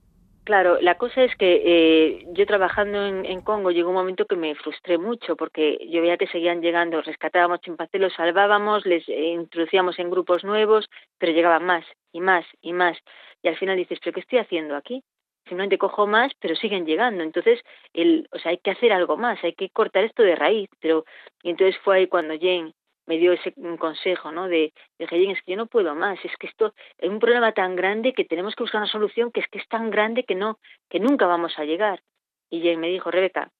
Claro, 0.50 0.80
la 0.82 0.98
cosa 0.98 1.24
es 1.24 1.36
que 1.36 1.62
eh, 1.64 2.26
yo 2.34 2.48
trabajando 2.48 3.06
en, 3.06 3.42
Congo 3.42 3.70
llegó 3.70 3.90
un 3.90 3.96
momento 3.96 4.26
que 4.26 4.36
me 4.36 4.56
frustré 4.56 4.98
mucho 4.98 5.36
porque 5.36 5.78
yo 5.92 6.02
veía 6.02 6.18
que 6.18 6.26
seguían 6.26 6.60
llegando, 6.60 7.04
rescatábamos 7.04 7.62
chimpancés, 7.62 8.02
los 8.02 8.14
salvábamos, 8.16 8.84
les 8.88 9.08
eh, 9.10 9.28
introducíamos 9.28 10.00
en 10.00 10.10
grupos 10.10 10.44
nuevos, 10.44 10.90
pero 11.20 11.34
llegaban 11.34 11.66
más 11.66 11.86
y 12.12 12.20
más 12.22 12.46
y 12.62 12.74
más. 12.74 12.98
Y 13.44 13.48
al 13.48 13.58
final 13.58 13.78
dices, 13.78 14.00
¿pero 14.04 14.16
qué 14.16 14.22
estoy 14.22 14.40
haciendo 14.40 14.76
aquí? 14.76 15.04
Simplemente 15.46 15.78
cojo 15.78 16.08
más, 16.08 16.32
pero 16.40 16.56
siguen 16.56 16.88
llegando. 16.88 17.24
Entonces, 17.24 17.62
el, 17.94 18.28
o 18.32 18.40
sea, 18.40 18.50
hay 18.50 18.58
que 18.58 18.72
hacer 18.72 18.92
algo 18.92 19.18
más, 19.18 19.38
hay 19.44 19.54
que 19.54 19.70
cortar 19.70 20.04
esto 20.04 20.24
de 20.24 20.36
raíz. 20.36 20.68
Pero, 20.82 21.06
y 21.44 21.52
entonces 21.52 21.80
fue 21.84 21.98
ahí 21.98 22.08
cuando 22.08 22.34
Jane 22.34 22.74
me 23.10 23.18
dio 23.18 23.34
ese 23.34 23.56
consejo, 23.80 24.32
¿no? 24.32 24.48
De, 24.48 24.72
dije, 25.00 25.32
es 25.32 25.42
que 25.42 25.54
yo 25.54 25.58
no 25.58 25.66
puedo 25.66 25.96
más, 25.96 26.24
es 26.24 26.38
que 26.38 26.46
esto 26.46 26.76
es 27.00 27.10
un 27.10 27.18
problema 27.18 27.54
tan 27.54 27.76
grande 27.76 28.14
que 28.14 28.24
tenemos 28.24 28.54
que 28.56 28.64
buscar 28.64 28.82
una 28.82 28.92
solución 28.92 29.32
que 29.32 29.40
es 29.40 29.48
que 29.48 29.58
es 29.58 29.68
tan 29.68 29.90
grande 29.90 30.26
que 30.26 30.36
no, 30.36 30.60
que 30.90 31.00
nunca 31.00 31.26
vamos 31.26 31.58
a 31.58 31.66
llegar. 31.66 32.04
Y 32.52 32.60
Jane 32.60 32.78
me 32.78 32.90
dijo, 32.90 33.10
Rebeca, 33.10 33.52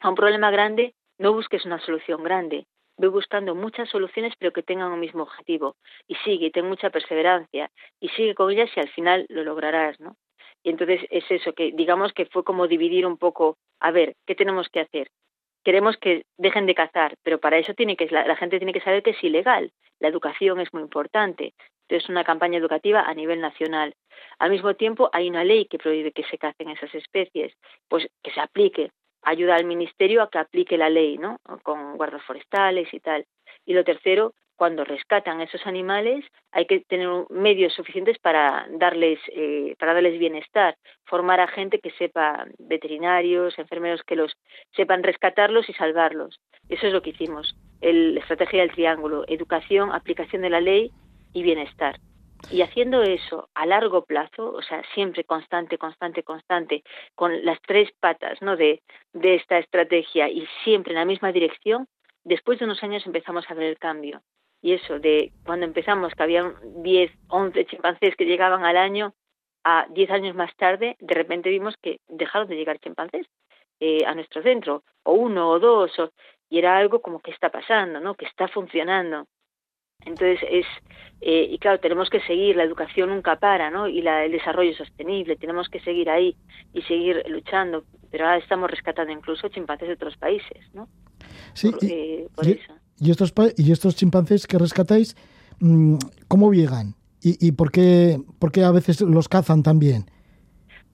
a 0.00 0.08
un 0.08 0.14
problema 0.14 0.52
grande 0.52 0.94
no 1.18 1.32
busques 1.32 1.64
una 1.64 1.80
solución 1.80 2.22
grande, 2.22 2.66
ve 2.96 3.08
buscando 3.08 3.56
muchas 3.56 3.88
soluciones 3.88 4.32
pero 4.38 4.52
que 4.52 4.62
tengan 4.62 4.92
un 4.92 5.00
mismo 5.00 5.24
objetivo 5.24 5.74
y 6.06 6.14
sigue, 6.24 6.52
ten 6.52 6.68
mucha 6.68 6.90
perseverancia 6.90 7.72
y 7.98 8.10
sigue 8.10 8.36
con 8.36 8.52
ellas 8.52 8.70
y 8.76 8.80
al 8.80 8.90
final 8.90 9.26
lo 9.28 9.42
lograrás, 9.42 9.98
¿no? 9.98 10.14
Y 10.62 10.70
entonces 10.70 11.00
es 11.10 11.28
eso, 11.30 11.52
que 11.52 11.72
digamos 11.72 12.12
que 12.12 12.26
fue 12.26 12.44
como 12.44 12.68
dividir 12.68 13.06
un 13.06 13.18
poco, 13.18 13.56
a 13.80 13.90
ver, 13.90 14.14
¿qué 14.24 14.36
tenemos 14.36 14.68
que 14.68 14.80
hacer? 14.80 15.08
Queremos 15.64 15.96
que 15.96 16.24
dejen 16.36 16.66
de 16.66 16.74
cazar, 16.74 17.16
pero 17.22 17.40
para 17.40 17.58
eso 17.58 17.74
tiene 17.74 17.96
que 17.96 18.06
la, 18.06 18.36
gente 18.36 18.58
tiene 18.58 18.72
que 18.72 18.80
saber 18.80 19.02
que 19.02 19.10
es 19.10 19.24
ilegal. 19.24 19.72
La 19.98 20.08
educación 20.08 20.60
es 20.60 20.72
muy 20.72 20.82
importante. 20.82 21.54
Entonces, 21.88 22.08
una 22.08 22.24
campaña 22.24 22.58
educativa 22.58 23.02
a 23.02 23.14
nivel 23.14 23.40
nacional. 23.40 23.94
Al 24.38 24.50
mismo 24.50 24.74
tiempo, 24.74 25.10
hay 25.12 25.28
una 25.28 25.44
ley 25.44 25.66
que 25.66 25.78
prohíbe 25.78 26.12
que 26.12 26.24
se 26.24 26.38
cacen 26.38 26.68
esas 26.70 26.94
especies, 26.94 27.52
pues 27.88 28.06
que 28.22 28.30
se 28.30 28.40
aplique. 28.40 28.90
Ayuda 29.22 29.56
al 29.56 29.64
ministerio 29.64 30.22
a 30.22 30.30
que 30.30 30.38
aplique 30.38 30.76
la 30.76 30.90
ley, 30.90 31.18
¿no? 31.18 31.38
Con 31.62 31.96
guardas 31.96 32.22
forestales 32.24 32.92
y 32.92 33.00
tal. 33.00 33.24
Y 33.64 33.72
lo 33.72 33.84
tercero, 33.84 34.34
cuando 34.56 34.84
rescatan 34.84 35.40
esos 35.40 35.66
animales 35.66 36.24
hay 36.52 36.66
que 36.66 36.80
tener 36.80 37.08
medios 37.30 37.72
suficientes 37.74 38.18
para 38.18 38.66
darles 38.70 39.18
eh, 39.28 39.74
para 39.78 39.94
darles 39.94 40.18
bienestar 40.18 40.76
formar 41.04 41.40
a 41.40 41.48
gente 41.48 41.80
que 41.80 41.90
sepa 41.92 42.46
veterinarios 42.58 43.58
enfermeros 43.58 44.02
que 44.02 44.16
los 44.16 44.32
sepan 44.72 45.02
rescatarlos 45.02 45.68
y 45.68 45.72
salvarlos. 45.74 46.40
Eso 46.68 46.86
es 46.86 46.92
lo 46.92 47.02
que 47.02 47.10
hicimos 47.10 47.56
la 47.80 48.20
estrategia 48.20 48.60
del 48.60 48.72
triángulo 48.72 49.24
educación 49.28 49.92
aplicación 49.92 50.42
de 50.42 50.50
la 50.50 50.60
ley 50.60 50.90
y 51.32 51.42
bienestar. 51.42 51.98
Y 52.50 52.62
haciendo 52.62 53.02
eso 53.02 53.48
a 53.54 53.64
largo 53.64 54.04
plazo, 54.04 54.52
o 54.52 54.62
sea, 54.62 54.82
siempre 54.94 55.24
constante, 55.24 55.78
constante, 55.78 56.22
constante, 56.22 56.82
con 57.14 57.44
las 57.44 57.58
tres 57.62 57.90
patas 58.00 58.40
¿no? 58.42 58.56
de, 58.56 58.82
de 59.12 59.36
esta 59.36 59.58
estrategia 59.58 60.28
y 60.28 60.46
siempre 60.62 60.92
en 60.92 60.98
la 60.98 61.06
misma 61.06 61.32
dirección, 61.32 61.88
después 62.22 62.58
de 62.58 62.66
unos 62.66 62.82
años 62.82 63.06
empezamos 63.06 63.50
a 63.50 63.54
ver 63.54 63.64
el 63.64 63.78
cambio 63.78 64.22
y 64.64 64.72
eso 64.72 64.98
de 64.98 65.30
cuando 65.44 65.66
empezamos 65.66 66.14
que 66.14 66.22
había 66.22 66.54
10, 66.76 67.12
11 67.28 67.66
chimpancés 67.66 68.16
que 68.16 68.24
llegaban 68.24 68.64
al 68.64 68.78
año, 68.78 69.12
a 69.62 69.86
10 69.90 70.10
años 70.10 70.34
más 70.34 70.56
tarde, 70.56 70.96
de 71.00 71.14
repente 71.14 71.50
vimos 71.50 71.74
que 71.82 72.00
dejaron 72.08 72.48
de 72.48 72.56
llegar 72.56 72.78
chimpancés 72.78 73.26
eh, 73.78 74.06
a 74.06 74.14
nuestro 74.14 74.42
centro, 74.42 74.82
o 75.02 75.12
uno 75.12 75.50
o 75.50 75.60
dos, 75.60 75.92
y 76.48 76.58
era 76.58 76.78
algo 76.78 77.02
como 77.02 77.20
que 77.20 77.30
está 77.30 77.50
pasando, 77.50 78.00
¿no? 78.00 78.14
que 78.14 78.24
está 78.24 78.48
funcionando. 78.48 79.26
Entonces 80.06 80.40
es, 80.50 80.66
eh, 81.20 81.46
y 81.50 81.58
claro, 81.58 81.78
tenemos 81.78 82.08
que 82.08 82.20
seguir, 82.20 82.56
la 82.56 82.64
educación 82.64 83.10
nunca 83.10 83.36
para, 83.36 83.70
¿no? 83.70 83.86
Y 83.86 84.00
la, 84.00 84.24
el 84.24 84.32
desarrollo 84.32 84.74
sostenible, 84.74 85.36
tenemos 85.36 85.68
que 85.68 85.80
seguir 85.80 86.08
ahí 86.08 86.36
y 86.72 86.80
seguir 86.82 87.22
luchando, 87.28 87.84
pero 88.10 88.24
ahora 88.24 88.38
estamos 88.38 88.70
rescatando 88.70 89.12
incluso 89.12 89.48
chimpancés 89.48 89.88
de 89.88 89.94
otros 89.94 90.16
países, 90.16 90.72
¿no? 90.72 90.88
Sí, 91.52 91.70
eh, 91.82 92.28
por 92.34 92.46
eso. 92.48 92.74
¿Y 93.00 93.10
estos, 93.10 93.32
y 93.56 93.72
estos 93.72 93.96
chimpancés 93.96 94.46
que 94.46 94.58
rescatáis, 94.58 95.16
mm, 95.60 95.96
cómo 96.28 96.52
llegan? 96.52 96.94
¿Y, 97.22 97.46
y 97.46 97.52
por, 97.52 97.70
qué, 97.70 98.18
por 98.38 98.52
a 98.58 98.72
veces 98.72 99.00
los 99.00 99.28
cazan 99.28 99.62
también? 99.62 100.06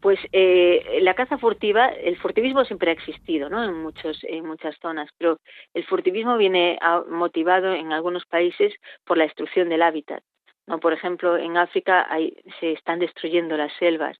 Pues 0.01 0.19
eh, 0.33 1.01
la 1.03 1.15
caza 1.15 1.37
furtiva, 1.37 1.89
el 1.89 2.17
furtivismo 2.17 2.65
siempre 2.65 2.91
ha 2.91 2.95
existido, 2.95 3.51
¿no? 3.51 3.63
En 3.63 3.83
muchos, 3.83 4.19
en 4.23 4.47
muchas 4.47 4.75
zonas, 4.81 5.11
pero 5.19 5.39
el 5.75 5.85
furtivismo 5.85 6.39
viene 6.39 6.79
motivado 7.11 7.75
en 7.75 7.93
algunos 7.93 8.25
países 8.25 8.73
por 9.05 9.19
la 9.19 9.25
destrucción 9.25 9.69
del 9.69 9.83
hábitat. 9.83 10.23
¿no? 10.67 10.81
Por 10.81 10.95
ejemplo, 10.95 11.37
en 11.37 11.59
África 11.59 12.07
hay, 12.09 12.35
se 12.61 12.73
están 12.73 13.01
destruyendo 13.01 13.57
las 13.59 13.73
selvas 13.79 14.17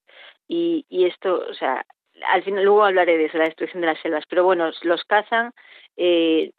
y, 0.47 0.85
y 0.91 1.07
esto, 1.07 1.45
o 1.49 1.55
sea, 1.55 1.87
al 2.29 2.43
final 2.43 2.65
luego 2.65 2.85
hablaré 2.85 3.17
de 3.17 3.27
eso, 3.27 3.39
la 3.39 3.45
destrucción 3.45 3.81
de 3.81 3.87
las 3.87 4.01
selvas, 4.01 4.25
pero 4.29 4.45
bueno, 4.45 4.71
los 4.83 5.05
cazan 5.05 5.53
eh, 5.97 6.51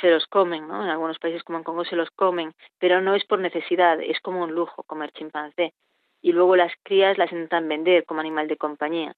se 0.00 0.10
los 0.10 0.26
comen, 0.26 0.68
¿no? 0.68 0.84
En 0.84 0.90
algunos 0.90 1.18
países 1.18 1.42
como 1.42 1.58
en 1.58 1.64
Congo 1.64 1.84
se 1.84 1.96
los 1.96 2.10
comen, 2.10 2.54
pero 2.78 3.00
no 3.00 3.14
es 3.14 3.24
por 3.24 3.38
necesidad, 3.38 4.00
es 4.00 4.20
como 4.20 4.42
un 4.42 4.54
lujo 4.54 4.82
comer 4.84 5.12
chimpancé. 5.12 5.72
Y 6.20 6.32
luego 6.32 6.56
las 6.56 6.72
crías 6.82 7.16
las 7.18 7.32
intentan 7.32 7.68
vender 7.68 8.04
como 8.04 8.20
animal 8.20 8.48
de 8.48 8.56
compañía. 8.56 9.14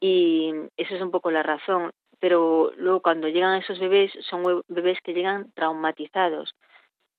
Y 0.00 0.52
esa 0.76 0.94
es 0.94 1.02
un 1.02 1.10
poco 1.10 1.30
la 1.30 1.42
razón. 1.42 1.92
Pero 2.20 2.72
luego 2.76 3.00
cuando 3.00 3.28
llegan 3.28 3.58
esos 3.58 3.78
bebés, 3.78 4.12
son 4.28 4.62
bebés 4.68 4.98
que 5.02 5.14
llegan 5.14 5.52
traumatizados. 5.52 6.54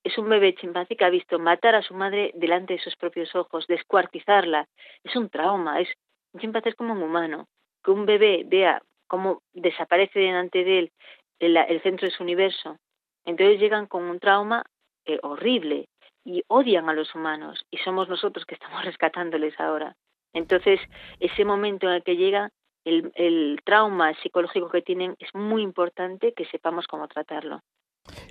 Es 0.04 0.18
un 0.18 0.30
bebé 0.30 0.56
chimpancé 0.56 0.96
que 0.96 1.06
ha 1.06 1.10
visto 1.10 1.40
matar 1.40 1.76
a 1.76 1.82
su 1.82 1.94
madre 1.94 2.32
delante 2.36 2.74
de 2.74 2.80
sus 2.80 2.96
propios 2.96 3.36
ojos, 3.36 3.68
descuartizarla. 3.68 4.68
Es 5.04 5.16
un 5.16 5.30
trauma, 5.30 5.80
es 5.82 5.90
un 6.34 6.42
chimpancé 6.42 6.70
es 6.70 6.76
como 6.76 6.94
un 6.94 7.04
humano. 7.04 7.48
Que 7.84 7.92
un 7.92 8.06
bebé 8.06 8.44
vea 8.46 8.82
cómo 9.08 9.42
desaparece 9.54 10.20
delante 10.20 10.64
de 10.64 10.80
él 10.80 10.92
el, 11.40 11.82
centro 11.82 12.08
de 12.08 12.14
su 12.14 12.24
universo. 12.24 12.78
Entonces 13.26 13.60
llegan 13.60 13.88
con 13.88 14.04
un 14.04 14.20
trauma 14.20 14.64
eh, 15.06 15.20
horrible 15.24 15.88
y 16.26 16.44
odian 16.48 16.90
a 16.90 16.94
los 16.94 17.14
humanos 17.16 17.66
y 17.72 17.78
somos 17.78 18.10
nosotros 18.10 18.46
que 18.46 18.56
estamos 18.56 18.84
rescatándoles 18.86 19.60
ahora. 19.60 19.96
Entonces, 20.34 20.80
ese 21.20 21.44
momento 21.44 21.88
en 21.88 21.94
el 21.94 22.04
que 22.04 22.16
llega 22.16 22.52
el, 22.86 23.12
el 23.16 23.60
trauma 23.66 24.14
psicológico 24.22 24.70
que 24.70 24.82
tienen 24.82 25.16
es 25.20 25.34
muy 25.34 25.64
importante 25.64 26.34
que 26.34 26.46
sepamos 26.46 26.86
cómo 26.88 27.08
tratarlo. 27.08 27.62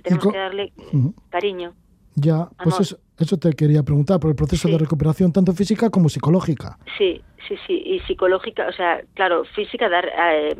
Tenemos 0.03 0.31
que 0.31 0.37
darle 0.37 0.73
cariño. 1.29 1.75
Ya, 2.19 2.49
pues 2.63 2.79
eso, 2.79 2.97
eso, 3.17 3.37
te 3.37 3.53
quería 3.53 3.83
preguntar, 3.83 4.19
por 4.19 4.29
el 4.29 4.35
proceso 4.35 4.67
de 4.67 4.77
recuperación 4.77 5.31
tanto 5.31 5.53
física 5.53 5.89
como 5.89 6.09
psicológica. 6.09 6.77
Sí, 6.97 7.21
sí, 7.47 7.55
sí, 7.65 7.81
y 7.85 7.99
psicológica, 8.01 8.67
o 8.67 8.73
sea, 8.73 9.01
claro, 9.13 9.45
física, 9.55 9.89
dar 9.89 10.07
eh, 10.07 10.55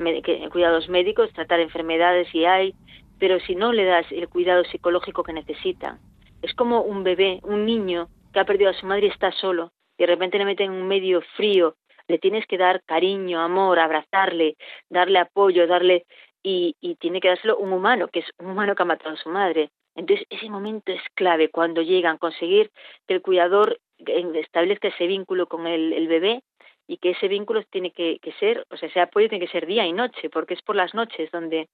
cuidados 0.52 0.90
médicos, 0.90 1.32
tratar 1.34 1.60
enfermedades 1.60 2.28
si 2.32 2.46
hay, 2.46 2.74
pero 3.20 3.40
si 3.42 3.56
no 3.56 3.74
le 3.74 3.86
das 3.86 4.06
el 4.12 4.30
cuidado 4.30 4.64
psicológico 4.64 5.24
que 5.24 5.34
necesita, 5.34 6.00
es 6.42 6.54
como 6.54 6.82
un 6.82 7.04
bebé, 7.04 7.40
un 7.44 7.66
niño 7.66 8.08
que 8.34 8.40
ha 8.40 8.46
perdido 8.46 8.70
a 8.70 8.74
su 8.74 8.86
madre 8.86 9.08
y 9.08 9.10
está 9.10 9.32
solo, 9.34 9.72
y 9.98 10.04
de 10.04 10.08
repente 10.08 10.38
le 10.38 10.46
meten 10.46 10.72
en 10.72 10.82
un 10.82 10.88
medio 10.88 11.22
frío, 11.36 11.76
le 12.08 12.18
tienes 12.18 12.46
que 12.48 12.58
dar 12.58 12.82
cariño, 12.86 13.40
amor, 13.40 13.80
abrazarle, 13.80 14.56
darle 14.90 15.20
apoyo, 15.20 15.68
darle 15.68 16.06
y, 16.42 16.76
y 16.82 16.96
tiene 16.96 17.20
que 17.20 17.28
dárselo 17.28 17.58
un 17.58 17.74
humano, 17.74 18.08
que 18.08 18.20
es 18.20 18.26
un 18.40 18.48
humano 18.48 18.76
que 18.76 18.84
ha 18.84 18.86
matado 18.86 19.14
a 19.14 19.18
su 19.18 19.30
madre. 19.30 19.70
Entonces, 19.96 20.26
ese 20.30 20.50
momento 20.50 20.92
es 20.92 21.02
clave 21.16 21.50
cuando 21.50 21.82
llegan 21.82 22.18
conseguir 22.18 22.72
que 23.08 23.16
el 23.16 23.22
cuidador 23.22 23.80
establezca 23.98 24.88
ese 24.88 25.08
vínculo 25.08 25.48
con 25.48 25.68
el, 25.68 26.08
bebé 26.08 26.44
y 26.88 26.98
que 26.98 27.12
ese 27.12 27.28
vínculo 27.28 27.64
tiene 27.64 27.92
que, 27.92 28.20
ser, 28.40 28.66
o 28.70 28.78
sea, 28.78 28.90
ese 28.90 29.02
apoyo 29.02 29.30
tiene 29.30 29.46
que 29.46 29.52
ser 29.52 29.66
día 29.66 29.86
y 29.86 29.94
noche, 29.94 30.30
porque 30.30 30.54
es 30.54 30.62
por 30.62 30.76
las 30.76 30.94
noches 30.94 31.30
donde 31.32 31.68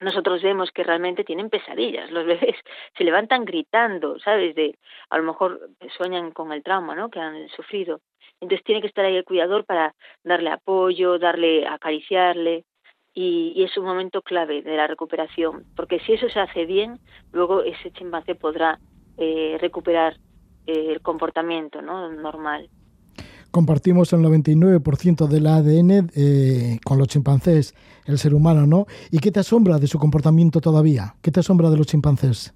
nosotros 0.00 0.42
vemos 0.42 0.70
que 0.72 0.82
realmente 0.82 1.24
tienen 1.24 1.50
pesadillas. 1.50 2.10
Los 2.10 2.26
bebés 2.26 2.56
se 2.96 3.04
levantan 3.04 3.44
gritando, 3.44 4.18
¿sabes? 4.18 4.54
De, 4.54 4.76
a 5.10 5.18
lo 5.18 5.24
mejor 5.24 5.70
sueñan 5.96 6.32
con 6.32 6.52
el 6.52 6.62
trauma, 6.62 6.94
¿no? 6.94 7.10
Que 7.10 7.20
han 7.20 7.48
sufrido. 7.50 8.00
Entonces 8.40 8.64
tiene 8.64 8.80
que 8.80 8.88
estar 8.88 9.04
ahí 9.04 9.16
el 9.16 9.24
cuidador 9.24 9.64
para 9.64 9.94
darle 10.22 10.50
apoyo, 10.50 11.18
darle, 11.18 11.66
acariciarle, 11.66 12.64
y, 13.14 13.62
es 13.62 13.76
un 13.78 13.84
momento 13.84 14.22
clave 14.22 14.62
de 14.62 14.76
la 14.76 14.86
recuperación, 14.86 15.64
porque 15.76 16.00
si 16.00 16.14
eso 16.14 16.28
se 16.28 16.40
hace 16.40 16.66
bien, 16.66 16.98
luego 17.32 17.62
ese 17.62 17.92
chimpancé 17.92 18.34
podrá 18.34 18.80
eh, 19.16 19.56
recuperar 19.60 20.16
eh, 20.66 20.88
el 20.90 21.00
comportamiento 21.00 21.80
¿no? 21.80 22.10
normal. 22.10 22.68
Compartimos 23.52 24.12
el 24.12 24.20
99% 24.20 25.28
del 25.28 25.46
ADN 25.46 26.10
eh, 26.16 26.80
con 26.84 26.98
los 26.98 27.06
chimpancés, 27.06 27.72
el 28.04 28.18
ser 28.18 28.34
humano, 28.34 28.66
¿no? 28.66 28.86
¿Y 29.12 29.18
qué 29.18 29.30
te 29.30 29.38
asombra 29.38 29.78
de 29.78 29.86
su 29.86 30.00
comportamiento 30.00 30.60
todavía? 30.60 31.14
¿Qué 31.22 31.30
te 31.30 31.38
asombra 31.38 31.70
de 31.70 31.76
los 31.76 31.86
chimpancés? 31.86 32.52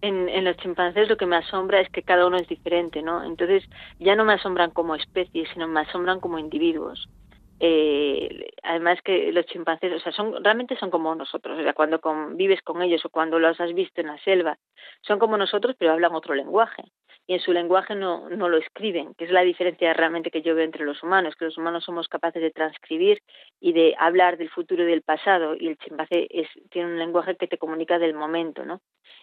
En, 0.00 0.28
en, 0.28 0.44
los 0.44 0.56
chimpancés 0.58 1.08
lo 1.08 1.16
que 1.16 1.26
me 1.26 1.36
asombra 1.36 1.80
es 1.80 1.88
que 1.90 2.02
cada 2.02 2.24
uno 2.26 2.36
es 2.36 2.46
diferente, 2.46 3.02
¿no? 3.02 3.24
Entonces 3.24 3.64
ya 3.98 4.14
no 4.14 4.24
me 4.24 4.34
asombran 4.34 4.70
como 4.70 4.94
especies, 4.94 5.48
sino 5.52 5.66
me 5.66 5.80
asombran 5.80 6.20
como 6.20 6.38
individuos 6.38 7.08
eh, 7.64 8.50
además 8.64 9.00
que 9.02 9.30
los 9.30 9.46
chimpancés, 9.46 9.92
o 9.92 10.00
sea, 10.00 10.10
son 10.10 10.42
realmente 10.42 10.76
son 10.78 10.90
como 10.90 11.14
nosotros, 11.14 11.56
o 11.60 11.62
sea, 11.62 11.72
cuando 11.74 12.00
convives 12.00 12.60
con 12.62 12.82
ellos 12.82 13.04
o 13.04 13.08
cuando 13.08 13.38
los 13.38 13.60
has 13.60 13.72
visto 13.72 14.00
en 14.00 14.08
la 14.08 14.18
selva, 14.18 14.58
son 15.02 15.20
como 15.20 15.36
nosotros, 15.36 15.76
pero 15.78 15.92
hablan 15.92 16.12
otro 16.12 16.34
lenguaje. 16.34 16.82
y 17.24 17.34
en 17.34 17.40
su 17.40 17.52
lenguaje 17.52 17.94
no, 17.94 18.28
no 18.30 18.48
lo 18.48 18.56
escriben, 18.56 19.14
que 19.14 19.26
es 19.26 19.30
la 19.30 19.42
diferencia 19.42 19.92
realmente 19.94 20.32
que 20.32 20.42
yo 20.42 20.56
veo 20.56 20.64
entre 20.64 20.84
los 20.84 21.04
humanos, 21.04 21.36
que 21.36 21.44
los 21.44 21.56
humanos 21.56 21.84
somos 21.84 22.08
capaces 22.08 22.42
de 22.42 22.50
transcribir 22.50 23.22
y 23.60 23.72
de 23.72 23.94
hablar 23.96 24.38
del 24.38 24.50
futuro 24.50 24.82
y 24.82 24.86
del 24.86 25.02
pasado, 25.02 25.54
y 25.54 25.68
el 25.68 25.78
chimpancé 25.78 26.26
es, 26.30 26.48
tiene 26.68 26.88
un 26.88 26.98
lenguaje 26.98 27.36
que 27.36 27.46
te 27.46 27.58
comunica 27.58 28.00
del 28.00 28.14
momento, 28.14 28.64
¿no? 28.64 28.80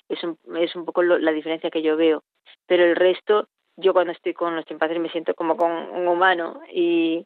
Es 0.08 0.24
un, 0.24 0.38
es 0.58 0.74
un 0.78 0.86
poco 0.86 1.04
la 1.04 1.32
diferencia 1.34 1.70
que 1.70 1.82
yo 1.82 1.98
veo. 1.98 2.24
Pero 2.68 2.86
el 2.86 2.96
resto, 2.96 3.50
yo 3.76 3.92
cuando 3.92 4.14
estoy 4.14 4.34
con 4.34 4.56
los 4.56 4.64
chimpancés 4.64 5.00
me 5.00 5.10
siento 5.10 5.34
como 5.36 5.58
con 5.58 5.72
un 5.72 6.08
humano 6.08 6.62
y, 6.74 7.26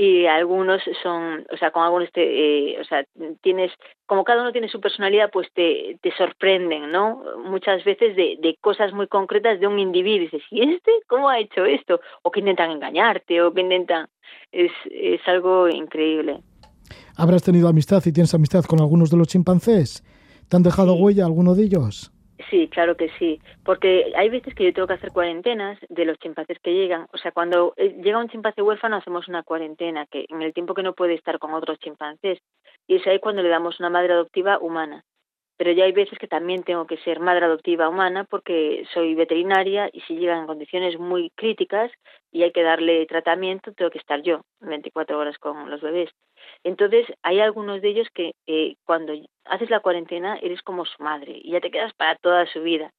y 0.00 0.24
algunos 0.24 0.80
son, 1.02 1.44
o 1.52 1.56
sea, 1.58 1.72
con 1.72 1.82
algunos 1.82 2.10
te, 2.12 2.22
eh, 2.22 2.80
o 2.80 2.84
sea, 2.84 3.04
tienes, 3.42 3.70
como 4.06 4.24
cada 4.24 4.40
uno 4.40 4.50
tiene 4.50 4.70
su 4.70 4.80
personalidad, 4.80 5.28
pues 5.30 5.48
te, 5.52 5.98
te 6.00 6.10
sorprenden, 6.16 6.90
¿no? 6.90 7.22
Muchas 7.44 7.84
veces 7.84 8.16
de, 8.16 8.38
de 8.40 8.56
cosas 8.62 8.94
muy 8.94 9.08
concretas 9.08 9.60
de 9.60 9.66
un 9.66 9.78
individuo. 9.78 10.22
Y 10.22 10.24
dices, 10.30 10.42
¿y 10.50 10.62
este 10.62 10.90
cómo 11.06 11.28
ha 11.28 11.38
hecho 11.38 11.66
esto? 11.66 12.00
O 12.22 12.30
que 12.30 12.40
intentan 12.40 12.70
engañarte, 12.70 13.42
o 13.42 13.52
que 13.52 13.60
intentan... 13.60 14.08
Es, 14.52 14.72
es 14.90 15.20
algo 15.26 15.68
increíble. 15.68 16.38
¿Habrás 17.18 17.42
tenido 17.42 17.68
amistad 17.68 18.02
y 18.06 18.12
tienes 18.12 18.32
amistad 18.32 18.64
con 18.64 18.80
algunos 18.80 19.10
de 19.10 19.18
los 19.18 19.28
chimpancés? 19.28 20.02
¿Te 20.48 20.56
han 20.56 20.62
dejado 20.62 20.94
huella 20.94 21.26
alguno 21.26 21.54
de 21.54 21.64
ellos? 21.64 22.10
Sí, 22.48 22.68
claro 22.68 22.96
que 22.96 23.10
sí, 23.18 23.40
porque 23.64 24.12
hay 24.16 24.30
veces 24.30 24.54
que 24.54 24.64
yo 24.64 24.72
tengo 24.72 24.88
que 24.88 24.94
hacer 24.94 25.12
cuarentenas 25.12 25.78
de 25.88 26.04
los 26.04 26.18
chimpancés 26.18 26.58
que 26.60 26.72
llegan. 26.72 27.06
O 27.12 27.18
sea, 27.18 27.32
cuando 27.32 27.74
eh, 27.76 27.96
llega 28.02 28.18
un 28.18 28.28
chimpancé 28.28 28.62
huérfano 28.62 28.96
hacemos 28.96 29.28
una 29.28 29.42
cuarentena, 29.42 30.06
que 30.06 30.24
en 30.28 30.40
el 30.40 30.54
tiempo 30.54 30.74
que 30.74 30.82
no 30.82 30.94
puede 30.94 31.14
estar 31.14 31.38
con 31.38 31.52
otros 31.52 31.78
chimpancés. 31.80 32.38
Y 32.86 32.96
es 32.96 33.06
ahí 33.06 33.18
cuando 33.18 33.42
le 33.42 33.48
damos 33.48 33.78
una 33.80 33.90
madre 33.90 34.14
adoptiva 34.14 34.58
humana. 34.58 35.04
Pero 35.60 35.72
ya 35.72 35.84
hay 35.84 35.92
veces 35.92 36.18
que 36.18 36.26
también 36.26 36.62
tengo 36.62 36.86
que 36.86 36.96
ser 36.96 37.20
madre 37.20 37.44
adoptiva 37.44 37.90
humana 37.90 38.24
porque 38.24 38.86
soy 38.94 39.14
veterinaria 39.14 39.90
y 39.92 40.00
si 40.00 40.16
llegan 40.16 40.38
en 40.38 40.46
condiciones 40.46 40.98
muy 40.98 41.28
críticas 41.36 41.92
y 42.32 42.44
hay 42.44 42.52
que 42.52 42.62
darle 42.62 43.04
tratamiento, 43.04 43.70
tengo 43.74 43.90
que 43.90 43.98
estar 43.98 44.22
yo 44.22 44.40
24 44.60 45.18
horas 45.18 45.36
con 45.36 45.68
los 45.68 45.82
bebés. 45.82 46.08
Entonces, 46.64 47.04
hay 47.22 47.40
algunos 47.40 47.82
de 47.82 47.90
ellos 47.90 48.08
que 48.14 48.32
eh, 48.46 48.76
cuando 48.86 49.12
haces 49.44 49.68
la 49.68 49.80
cuarentena 49.80 50.38
eres 50.40 50.62
como 50.62 50.86
su 50.86 51.02
madre 51.02 51.38
y 51.44 51.50
ya 51.50 51.60
te 51.60 51.70
quedas 51.70 51.92
para 51.92 52.16
toda 52.16 52.46
su 52.46 52.62
vida. 52.62 52.90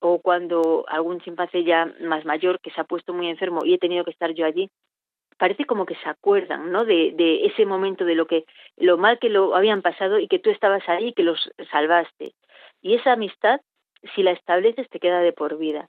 O 0.00 0.18
cuando 0.22 0.86
algún 0.88 1.20
chimpancé 1.20 1.62
ya 1.62 1.92
más 2.00 2.24
mayor 2.24 2.58
que 2.60 2.70
se 2.70 2.80
ha 2.80 2.84
puesto 2.84 3.12
muy 3.12 3.28
enfermo 3.28 3.66
y 3.66 3.74
he 3.74 3.78
tenido 3.78 4.04
que 4.04 4.12
estar 4.12 4.32
yo 4.32 4.46
allí, 4.46 4.70
parece 5.38 5.64
como 5.64 5.86
que 5.86 5.94
se 5.96 6.08
acuerdan, 6.08 6.70
¿no? 6.70 6.84
De, 6.84 7.12
de 7.14 7.46
ese 7.46 7.64
momento, 7.64 8.04
de 8.04 8.14
lo 8.14 8.26
que, 8.26 8.44
lo 8.76 8.98
mal 8.98 9.18
que 9.18 9.28
lo 9.28 9.54
habían 9.56 9.82
pasado 9.82 10.18
y 10.18 10.28
que 10.28 10.38
tú 10.38 10.50
estabas 10.50 10.86
ahí 10.88 11.08
y 11.08 11.12
que 11.12 11.22
los 11.22 11.50
salvaste. 11.70 12.34
Y 12.82 12.94
esa 12.94 13.12
amistad, 13.12 13.60
si 14.14 14.22
la 14.22 14.32
estableces, 14.32 14.88
te 14.90 15.00
queda 15.00 15.20
de 15.20 15.32
por 15.32 15.56
vida. 15.58 15.88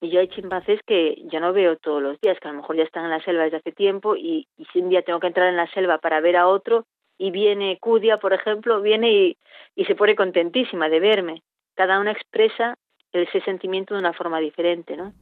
Y 0.00 0.10
yo 0.10 0.20
hay 0.20 0.28
chimpancés 0.28 0.80
que 0.86 1.22
yo 1.32 1.40
no 1.40 1.52
veo 1.52 1.76
todos 1.76 2.02
los 2.02 2.20
días, 2.20 2.38
que 2.40 2.48
a 2.48 2.52
lo 2.52 2.58
mejor 2.58 2.76
ya 2.76 2.82
están 2.82 3.04
en 3.04 3.10
la 3.10 3.22
selva 3.22 3.44
desde 3.44 3.58
hace 3.58 3.72
tiempo 3.72 4.16
y, 4.16 4.48
si 4.72 4.80
un 4.80 4.90
día 4.90 5.02
tengo 5.02 5.20
que 5.20 5.28
entrar 5.28 5.48
en 5.48 5.56
la 5.56 5.70
selva 5.72 5.98
para 5.98 6.20
ver 6.20 6.36
a 6.36 6.48
otro 6.48 6.86
y 7.18 7.30
viene 7.30 7.78
Cudia, 7.80 8.18
por 8.18 8.34
ejemplo, 8.34 8.82
viene 8.82 9.10
y, 9.10 9.36
y 9.74 9.84
se 9.86 9.94
pone 9.94 10.16
contentísima 10.16 10.88
de 10.88 11.00
verme. 11.00 11.42
Cada 11.74 11.98
una 11.98 12.12
expresa 12.12 12.76
ese 13.22 13.40
sentimiento 13.42 13.94
de 13.94 14.00
una 14.00 14.12
forma 14.12 14.40
diferente, 14.40 14.96
¿no? 14.96 15.12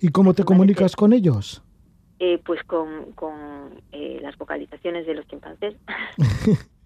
¿Y 0.00 0.10
cómo 0.10 0.34
te 0.34 0.44
comunicas 0.44 0.96
con 0.96 1.12
ellos? 1.12 1.62
Eh, 2.22 2.38
pues 2.44 2.62
con, 2.64 3.12
con 3.12 3.80
eh, 3.92 4.18
las 4.20 4.36
vocalizaciones 4.36 5.06
de 5.06 5.14
los 5.14 5.26
chimpancés. 5.26 5.74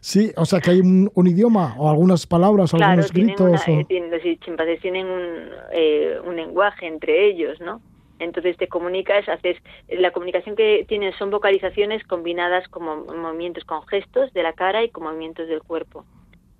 Sí, 0.00 0.32
o 0.36 0.44
sea 0.44 0.60
que 0.60 0.70
hay 0.70 0.80
un, 0.80 1.26
idioma 1.26 1.74
o 1.78 1.88
algunas 1.88 2.26
palabras, 2.26 2.72
algunos 2.74 3.12
gritos. 3.12 3.66
Eh, 3.66 3.86
los 3.88 4.40
chimpancés 4.40 4.80
tienen 4.80 5.06
un, 5.06 5.48
eh, 5.72 6.18
un 6.24 6.36
lenguaje 6.36 6.86
entre 6.86 7.28
ellos, 7.28 7.60
¿no? 7.60 7.80
Entonces 8.18 8.56
te 8.56 8.68
comunicas, 8.68 9.28
haces 9.28 9.56
la 9.88 10.10
comunicación 10.10 10.56
que 10.56 10.84
tienen 10.88 11.12
son 11.14 11.30
vocalizaciones 11.30 12.04
combinadas 12.04 12.68
como 12.68 13.04
movimientos 13.04 13.64
con 13.64 13.86
gestos 13.86 14.32
de 14.32 14.42
la 14.42 14.52
cara 14.52 14.82
y 14.82 14.90
con 14.90 15.04
movimientos 15.04 15.48
del 15.48 15.62
cuerpo. 15.62 16.04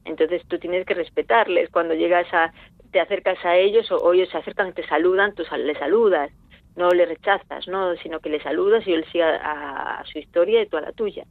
Entonces 0.05 0.43
tú 0.49 0.59
tienes 0.59 0.87
que 0.87 0.95
respetarles 0.95 1.69
cuando 1.71 1.95
llegas 1.95 2.33
a 2.33 2.53
te 2.93 3.01
acercas 3.01 3.45
a 3.45 3.57
ellos 3.57 3.91
o, 3.93 4.13
ellos 4.13 4.31
se 4.31 4.39
acercan, 4.39 4.73
te 4.73 4.87
saludan, 4.87 5.35
tú 5.35 5.43
les 5.59 5.79
saludas, 5.79 6.31
no 6.79 6.89
les 6.91 7.09
rechazas, 7.09 7.69
no, 7.69 7.95
sino 7.97 8.21
que 8.21 8.31
les 8.31 8.43
saludas 8.43 8.87
y 8.87 8.93
él 8.93 9.05
sigue 9.13 9.25
a, 9.25 10.01
a 10.01 10.05
su 10.07 10.19
historia 10.19 10.63
y 10.63 10.67
tú 10.67 10.77
a 10.79 10.81
la 10.81 10.93
tuya. 10.93 11.25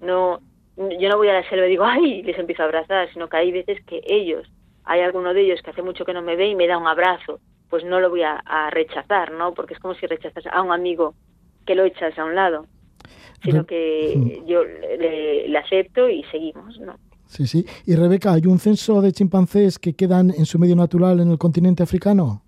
No 0.00 0.40
yo 0.76 1.08
no 1.08 1.16
voy 1.16 1.28
a 1.28 1.34
la 1.34 1.48
selva 1.48 1.66
y 1.66 1.70
digo, 1.70 1.84
ay, 1.84 2.22
les 2.22 2.38
empiezo 2.38 2.62
a 2.62 2.66
abrazar, 2.66 3.12
sino 3.12 3.28
que 3.28 3.36
hay 3.36 3.52
veces 3.52 3.84
que 3.84 4.00
ellos, 4.06 4.46
hay 4.84 5.00
alguno 5.00 5.34
de 5.34 5.42
ellos 5.42 5.60
que 5.62 5.70
hace 5.70 5.82
mucho 5.82 6.04
que 6.04 6.14
no 6.14 6.22
me 6.22 6.36
ve 6.36 6.48
y 6.48 6.56
me 6.56 6.66
da 6.66 6.78
un 6.78 6.86
abrazo, 6.86 7.40
pues 7.68 7.84
no 7.84 8.00
lo 8.00 8.10
voy 8.10 8.22
a, 8.22 8.40
rechazar, 8.70 9.32
¿no? 9.32 9.54
Porque 9.54 9.74
es 9.74 9.80
como 9.80 9.94
si 9.94 10.06
rechazas 10.06 10.44
a 10.50 10.62
un 10.62 10.72
amigo 10.72 11.14
que 11.66 11.74
lo 11.74 11.84
echas 11.84 12.18
a 12.18 12.24
un 12.24 12.34
lado, 12.34 12.66
sino 13.44 13.64
que 13.64 14.42
yo 14.46 14.64
le, 14.64 15.56
acepto 15.58 16.08
y 16.08 16.24
seguimos, 16.24 16.78
¿no? 16.80 16.96
Sí, 17.26 17.46
sí. 17.46 17.64
Y 17.86 17.94
Rebeca, 17.94 18.32
¿hay 18.32 18.46
un 18.46 18.58
censo 18.58 19.00
de 19.00 19.12
chimpancés 19.12 19.78
que 19.78 19.94
quedan 19.94 20.30
en 20.30 20.46
su 20.46 20.58
medio 20.58 20.74
natural 20.74 21.20
en 21.20 21.30
el 21.30 21.38
continente 21.38 21.82
africano? 21.82 22.42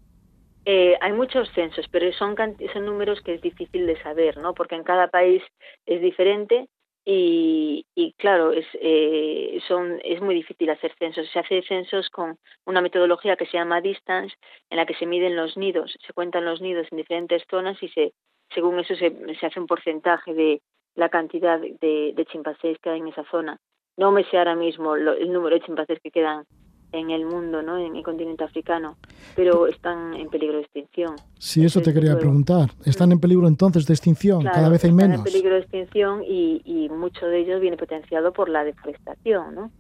Eh, 0.64 0.96
hay 1.00 1.12
muchos 1.12 1.50
censos, 1.54 1.86
pero 1.90 2.12
son, 2.12 2.36
son 2.72 2.86
números 2.86 3.20
que 3.22 3.34
es 3.34 3.42
difícil 3.42 3.86
de 3.86 4.00
saber, 4.02 4.36
¿no? 4.38 4.54
Porque 4.54 4.76
en 4.76 4.84
cada 4.84 5.08
país 5.08 5.42
es 5.86 6.00
diferente 6.00 6.68
y, 7.04 7.84
y 7.96 8.12
claro, 8.12 8.52
es, 8.52 8.66
eh, 8.74 9.60
son, 9.66 10.00
es 10.04 10.20
muy 10.20 10.36
difícil 10.36 10.70
hacer 10.70 10.94
censos. 10.98 11.28
Se 11.32 11.40
hace 11.40 11.62
censos 11.62 12.08
con 12.10 12.38
una 12.64 12.80
metodología 12.80 13.36
que 13.36 13.46
se 13.46 13.56
llama 13.58 13.80
distance, 13.80 14.36
en 14.70 14.76
la 14.76 14.86
que 14.86 14.94
se 14.94 15.06
miden 15.06 15.34
los 15.34 15.56
nidos, 15.56 15.96
se 16.06 16.12
cuentan 16.12 16.44
los 16.44 16.60
nidos 16.60 16.86
en 16.92 16.98
diferentes 16.98 17.42
zonas 17.50 17.82
y 17.82 17.88
se, 17.88 18.12
según 18.54 18.78
eso 18.78 18.94
se, 18.94 19.06
hace 19.44 19.58
un 19.58 19.66
porcentaje 19.66 20.32
de 20.32 20.60
la 20.94 21.08
cantidad 21.08 21.58
de, 21.58 22.12
de 22.14 22.26
chimpancés 22.26 22.78
que 22.80 22.90
hay 22.90 23.00
en 23.00 23.08
esa 23.08 23.24
zona. 23.24 23.58
No 23.96 24.12
me 24.12 24.24
sé 24.24 24.38
ahora 24.38 24.54
mismo 24.54 24.94
el 24.94 25.32
número 25.32 25.56
de 25.56 25.64
chimpancés 25.64 25.98
que 26.00 26.10
quedan 26.10 26.44
en 26.92 27.10
el 27.10 27.24
mundo, 27.24 27.62
¿no? 27.62 27.78
En 27.78 27.96
el 27.96 28.02
continente 28.02 28.44
africano, 28.44 28.96
pero 29.34 29.66
están 29.66 30.14
en 30.14 30.28
peligro 30.28 30.58
de 30.58 30.62
extinción. 30.64 31.16
Sí, 31.38 31.64
eso 31.64 31.80
te 31.80 31.92
quería 31.92 32.18
preguntar. 32.18 32.70
¿Están 32.84 33.12
en 33.12 33.20
peligro 33.20 33.48
entonces 33.48 33.86
de 33.86 33.94
extinción? 33.94 34.44
Cada 34.44 34.68
vez 34.68 34.84
hay 34.84 34.92
menos. 34.92 35.18
Están 35.18 35.26
en 35.26 35.32
peligro 35.32 35.54
de 35.54 35.60
extinción 35.60 36.22
y, 36.22 36.62
y 36.64 36.88
mucho 36.90 37.26
de 37.26 37.38
ellos 37.40 37.60
viene 37.60 37.76
potenciado 37.76 38.32
por 38.32 38.48
la 38.48 38.64
deforestación, 38.64 39.54
¿no? 39.54 39.70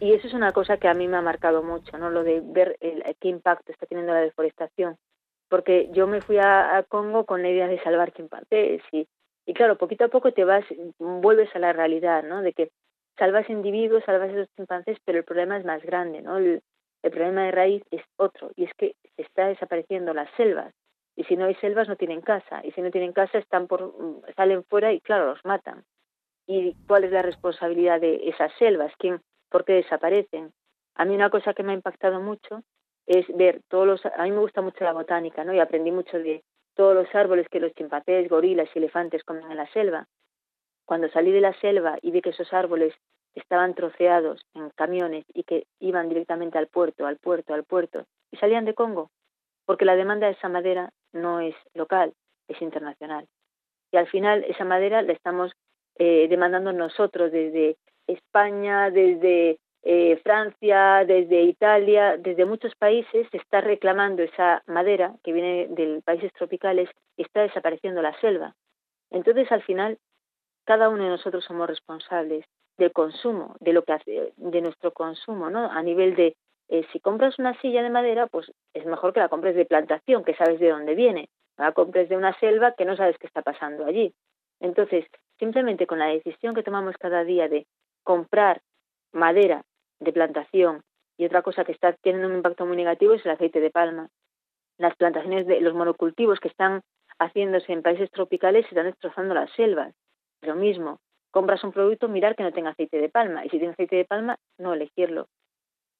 Y 0.00 0.12
eso 0.12 0.28
es 0.28 0.34
una 0.34 0.52
cosa 0.52 0.76
que 0.76 0.88
a 0.88 0.94
mí 0.94 1.08
me 1.08 1.16
ha 1.16 1.22
marcado 1.22 1.62
mucho, 1.62 1.98
¿no? 1.98 2.10
Lo 2.10 2.22
de 2.22 2.40
ver 2.44 2.76
el, 2.80 3.02
qué 3.20 3.28
impacto 3.28 3.72
está 3.72 3.86
teniendo 3.86 4.12
la 4.12 4.20
deforestación. 4.20 4.96
Porque 5.48 5.90
yo 5.92 6.06
me 6.06 6.20
fui 6.20 6.38
a, 6.38 6.84
Congo 6.88 7.24
con 7.24 7.42
la 7.42 7.48
idea 7.48 7.68
de 7.68 7.82
salvar 7.82 8.12
chimpancés 8.12 8.82
y, 8.92 9.08
y 9.46 9.54
claro, 9.54 9.76
poquito 9.76 10.04
a 10.04 10.08
poco 10.08 10.32
te 10.32 10.44
vas, 10.44 10.64
vuelves 10.98 11.48
a 11.54 11.58
la 11.58 11.72
realidad, 11.72 12.22
¿no? 12.22 12.42
De 12.42 12.52
que 12.52 12.70
salvas 13.18 13.48
individuos, 13.50 14.04
salvas 14.04 14.30
esos 14.30 14.48
chimpancés, 14.56 14.98
pero 15.04 15.18
el 15.18 15.24
problema 15.24 15.56
es 15.56 15.64
más 15.64 15.82
grande, 15.82 16.22
¿no? 16.22 16.38
El, 16.38 16.62
problema 17.02 17.44
de 17.44 17.52
raíz 17.52 17.82
es 17.90 18.02
otro, 18.16 18.50
y 18.54 18.64
es 18.64 18.70
que 18.76 18.94
se 19.16 19.22
está 19.22 19.48
desapareciendo 19.48 20.12
las 20.12 20.28
selvas. 20.36 20.74
Y 21.16 21.24
si 21.24 21.36
no 21.36 21.46
hay 21.46 21.54
selvas, 21.54 21.88
no 21.88 21.96
tienen 21.96 22.20
casa. 22.20 22.60
Y 22.62 22.72
si 22.72 22.82
no 22.82 22.90
tienen 22.90 23.12
casa, 23.12 23.38
están 23.38 23.66
por, 23.66 23.94
salen 24.36 24.62
fuera 24.64 24.92
y, 24.92 25.00
claro, 25.00 25.30
los 25.30 25.44
matan. 25.44 25.84
¿Y 26.46 26.74
cuál 26.86 27.04
es 27.04 27.12
la 27.12 27.22
responsabilidad 27.22 28.00
de 28.00 28.28
esas 28.28 28.52
selvas? 28.58 28.92
¿Quién, 28.98 29.20
¿Por 29.48 29.64
qué 29.64 29.74
desaparecen? 29.74 30.52
A 30.96 31.04
mí 31.06 31.14
una 31.14 31.30
cosa 31.30 31.54
que 31.54 31.62
me 31.62 31.72
ha 31.72 31.76
impactado 31.76 32.20
mucho 32.20 32.62
es 33.06 33.26
ver 33.34 33.62
todos 33.68 33.86
los... 33.86 34.04
A 34.04 34.22
mí 34.24 34.30
me 34.30 34.40
gusta 34.40 34.60
mucho 34.60 34.84
la 34.84 34.92
botánica, 34.92 35.44
¿no? 35.44 35.54
Y 35.54 35.60
aprendí 35.60 35.90
mucho 35.90 36.18
de 36.18 36.44
todos 36.74 36.94
los 36.94 37.12
árboles 37.14 37.48
que 37.48 37.60
los 37.60 37.72
chimpancés, 37.72 38.28
gorilas 38.28 38.68
y 38.74 38.78
elefantes 38.78 39.24
comen 39.24 39.50
en 39.50 39.56
la 39.56 39.66
selva. 39.72 40.06
Cuando 40.88 41.10
salí 41.10 41.32
de 41.32 41.42
la 41.42 41.52
selva 41.60 41.98
y 42.00 42.12
vi 42.12 42.22
que 42.22 42.30
esos 42.30 42.50
árboles 42.54 42.94
estaban 43.34 43.74
troceados 43.74 44.40
en 44.54 44.70
camiones 44.70 45.26
y 45.34 45.42
que 45.42 45.66
iban 45.80 46.08
directamente 46.08 46.56
al 46.56 46.68
puerto, 46.68 47.06
al 47.06 47.18
puerto, 47.18 47.52
al 47.52 47.64
puerto, 47.64 48.06
y 48.30 48.38
salían 48.38 48.64
de 48.64 48.72
Congo, 48.72 49.10
porque 49.66 49.84
la 49.84 49.96
demanda 49.96 50.28
de 50.28 50.32
esa 50.32 50.48
madera 50.48 50.88
no 51.12 51.40
es 51.40 51.54
local, 51.74 52.14
es 52.48 52.62
internacional. 52.62 53.26
Y 53.92 53.98
al 53.98 54.06
final 54.06 54.44
esa 54.48 54.64
madera 54.64 55.02
la 55.02 55.12
estamos 55.12 55.52
eh, 55.96 56.26
demandando 56.30 56.72
nosotros 56.72 57.32
desde 57.32 57.76
España, 58.06 58.90
desde 58.90 59.58
eh, 59.82 60.18
Francia, 60.22 61.04
desde 61.06 61.42
Italia, 61.42 62.16
desde 62.16 62.46
muchos 62.46 62.74
países 62.76 63.28
se 63.30 63.36
está 63.36 63.60
reclamando 63.60 64.22
esa 64.22 64.62
madera 64.66 65.16
que 65.22 65.34
viene 65.34 65.66
de 65.68 66.00
países 66.02 66.32
tropicales 66.32 66.88
y 67.18 67.24
está 67.24 67.42
desapareciendo 67.42 68.00
la 68.00 68.18
selva. 68.22 68.54
Entonces, 69.10 69.52
al 69.52 69.62
final, 69.62 69.98
cada 70.68 70.90
uno 70.90 71.04
de 71.04 71.08
nosotros 71.08 71.46
somos 71.46 71.66
responsables 71.66 72.44
del 72.76 72.92
consumo, 72.92 73.56
de 73.58 73.72
lo 73.72 73.84
que 73.84 73.92
hace, 73.94 74.34
de 74.36 74.60
nuestro 74.60 74.92
consumo, 74.92 75.48
¿no? 75.48 75.70
A 75.72 75.82
nivel 75.82 76.14
de 76.14 76.36
eh, 76.68 76.86
si 76.92 77.00
compras 77.00 77.38
una 77.38 77.58
silla 77.62 77.82
de 77.82 77.88
madera, 77.88 78.26
pues 78.26 78.52
es 78.74 78.84
mejor 78.84 79.14
que 79.14 79.20
la 79.20 79.30
compres 79.30 79.56
de 79.56 79.64
plantación, 79.64 80.24
que 80.24 80.34
sabes 80.34 80.60
de 80.60 80.68
dónde 80.68 80.94
viene. 80.94 81.30
La 81.56 81.72
compres 81.72 82.10
de 82.10 82.18
una 82.18 82.38
selva 82.38 82.74
que 82.76 82.84
no 82.84 82.98
sabes 82.98 83.16
qué 83.16 83.26
está 83.26 83.40
pasando 83.40 83.86
allí. 83.86 84.12
Entonces, 84.60 85.06
simplemente 85.38 85.86
con 85.86 86.00
la 86.00 86.08
decisión 86.08 86.54
que 86.54 86.62
tomamos 86.62 86.98
cada 86.98 87.24
día 87.24 87.48
de 87.48 87.66
comprar 88.02 88.60
madera 89.10 89.62
de 90.00 90.12
plantación 90.12 90.82
y 91.16 91.24
otra 91.24 91.40
cosa 91.40 91.64
que 91.64 91.72
está 91.72 91.94
teniendo 91.94 92.28
un 92.28 92.36
impacto 92.36 92.66
muy 92.66 92.76
negativo 92.76 93.14
es 93.14 93.24
el 93.24 93.32
aceite 93.32 93.60
de 93.60 93.70
palma. 93.70 94.10
las 94.76 94.94
plantaciones 94.96 95.46
de 95.46 95.62
los 95.62 95.72
monocultivos 95.72 96.40
que 96.40 96.48
están 96.48 96.82
haciéndose 97.18 97.72
en 97.72 97.82
países 97.82 98.10
tropicales 98.10 98.66
se 98.66 98.74
están 98.74 98.84
destrozando 98.84 99.32
las 99.32 99.50
selvas. 99.52 99.94
Lo 100.42 100.54
mismo, 100.54 101.00
compras 101.30 101.64
un 101.64 101.72
producto, 101.72 102.08
mirar 102.08 102.36
que 102.36 102.42
no 102.42 102.52
tenga 102.52 102.70
aceite 102.70 102.98
de 102.98 103.08
palma, 103.08 103.44
y 103.44 103.48
si 103.50 103.58
tiene 103.58 103.72
aceite 103.72 103.96
de 103.96 104.04
palma, 104.04 104.38
no 104.58 104.74
elegirlo. 104.74 105.28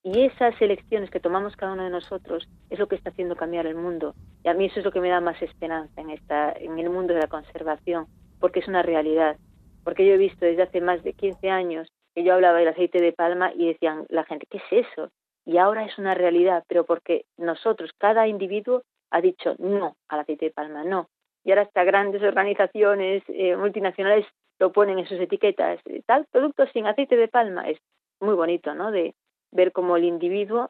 Y 0.02 0.24
esas 0.24 0.60
elecciones 0.62 1.10
que 1.10 1.20
tomamos 1.20 1.56
cada 1.56 1.72
uno 1.72 1.84
de 1.84 1.90
nosotros 1.90 2.48
es 2.70 2.78
lo 2.78 2.86
que 2.86 2.94
está 2.94 3.10
haciendo 3.10 3.36
cambiar 3.36 3.66
el 3.66 3.74
mundo. 3.74 4.14
Y 4.44 4.48
a 4.48 4.54
mí 4.54 4.66
eso 4.66 4.78
es 4.78 4.84
lo 4.84 4.92
que 4.92 5.00
me 5.00 5.08
da 5.08 5.20
más 5.20 5.40
esperanza 5.42 6.00
en, 6.00 6.10
esta, 6.10 6.52
en 6.52 6.78
el 6.78 6.88
mundo 6.88 7.14
de 7.14 7.20
la 7.20 7.26
conservación, 7.26 8.06
porque 8.40 8.60
es 8.60 8.68
una 8.68 8.82
realidad. 8.82 9.36
Porque 9.84 10.06
yo 10.06 10.14
he 10.14 10.18
visto 10.18 10.44
desde 10.46 10.62
hace 10.62 10.80
más 10.80 11.02
de 11.02 11.14
15 11.14 11.50
años 11.50 11.88
que 12.14 12.22
yo 12.22 12.34
hablaba 12.34 12.58
del 12.58 12.68
aceite 12.68 13.00
de 13.00 13.12
palma 13.12 13.52
y 13.52 13.66
decían 13.66 14.06
la 14.08 14.24
gente, 14.24 14.46
¿qué 14.48 14.58
es 14.58 14.86
eso? 14.88 15.10
Y 15.44 15.58
ahora 15.58 15.84
es 15.84 15.98
una 15.98 16.14
realidad, 16.14 16.64
pero 16.68 16.84
porque 16.84 17.24
nosotros, 17.36 17.90
cada 17.98 18.28
individuo, 18.28 18.82
ha 19.10 19.20
dicho 19.20 19.56
no 19.58 19.96
al 20.08 20.20
aceite 20.20 20.46
de 20.46 20.50
palma, 20.52 20.84
no. 20.84 21.08
Y 21.44 21.50
ahora 21.50 21.62
hasta 21.62 21.84
grandes 21.84 22.22
organizaciones 22.22 23.22
eh, 23.28 23.56
multinacionales 23.56 24.26
lo 24.58 24.72
ponen 24.72 24.98
en 24.98 25.06
sus 25.06 25.20
etiquetas. 25.20 25.80
Tal 26.06 26.26
producto 26.30 26.66
sin 26.72 26.86
aceite 26.86 27.16
de 27.16 27.28
palma 27.28 27.68
es 27.68 27.78
muy 28.20 28.34
bonito, 28.34 28.74
¿no? 28.74 28.90
De 28.90 29.14
ver 29.52 29.72
cómo 29.72 29.96
el 29.96 30.04
individuo 30.04 30.68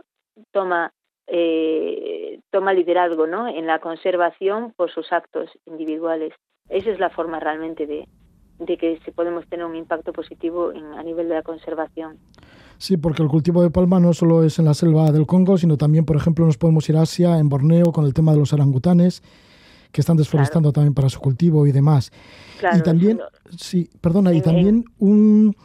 toma 0.52 0.92
eh, 1.26 2.40
toma 2.50 2.72
liderazgo, 2.72 3.26
¿no? 3.26 3.48
En 3.48 3.66
la 3.66 3.81
conservación 3.81 4.72
por 4.76 4.90
sus 4.90 5.12
actos 5.12 5.50
individuales. 5.66 6.33
Esa 6.68 6.90
es 6.90 6.98
la 6.98 7.11
forma 7.11 7.40
realmente 7.40 7.87
de, 7.87 8.07
de 8.59 8.76
que 8.76 8.98
se 9.04 9.12
podemos 9.12 9.46
tener 9.48 9.66
un 9.66 9.76
impacto 9.76 10.12
positivo 10.12 10.72
en, 10.72 10.85
a 10.94 11.02
nivel 11.02 11.28
de 11.28 11.35
la 11.35 11.42
conservación. 11.42 12.18
Sí, 12.78 12.96
porque 12.96 13.22
el 13.22 13.28
cultivo 13.28 13.62
de 13.62 13.70
palma 13.70 13.98
no 13.98 14.12
solo 14.12 14.44
es 14.44 14.59
en 14.59 14.66
la 14.66 14.74
selva 14.74 15.11
del 15.11 15.26
Congo, 15.26 15.59
sino 15.59 15.76
también, 15.76 16.04
por 16.04 16.16
ejemplo, 16.16 16.46
nos 16.46 16.59
podemos 16.59 16.88
ir 16.88 16.96
a 16.96 17.02
Asia, 17.02 17.38
en 17.38 17.48
Borneo, 17.48 17.92
con 17.92 18.04
el 18.04 18.14
tema 18.14 18.33
de 18.33 18.38
los 18.38 18.52
orangutanes, 18.52 19.22
que 19.92 20.01
están 20.01 20.16
desforestando 20.16 20.72
también 20.72 20.94
para 20.94 21.09
su 21.09 21.20
cultivo 21.20 21.66
y 21.66 21.72
demás. 21.72 22.11
y 22.77 22.81
también, 22.83 23.20
sí, 23.57 23.88
perdona, 24.01 24.33
y 24.33 24.40
también 24.40 24.85
un, 24.98 25.57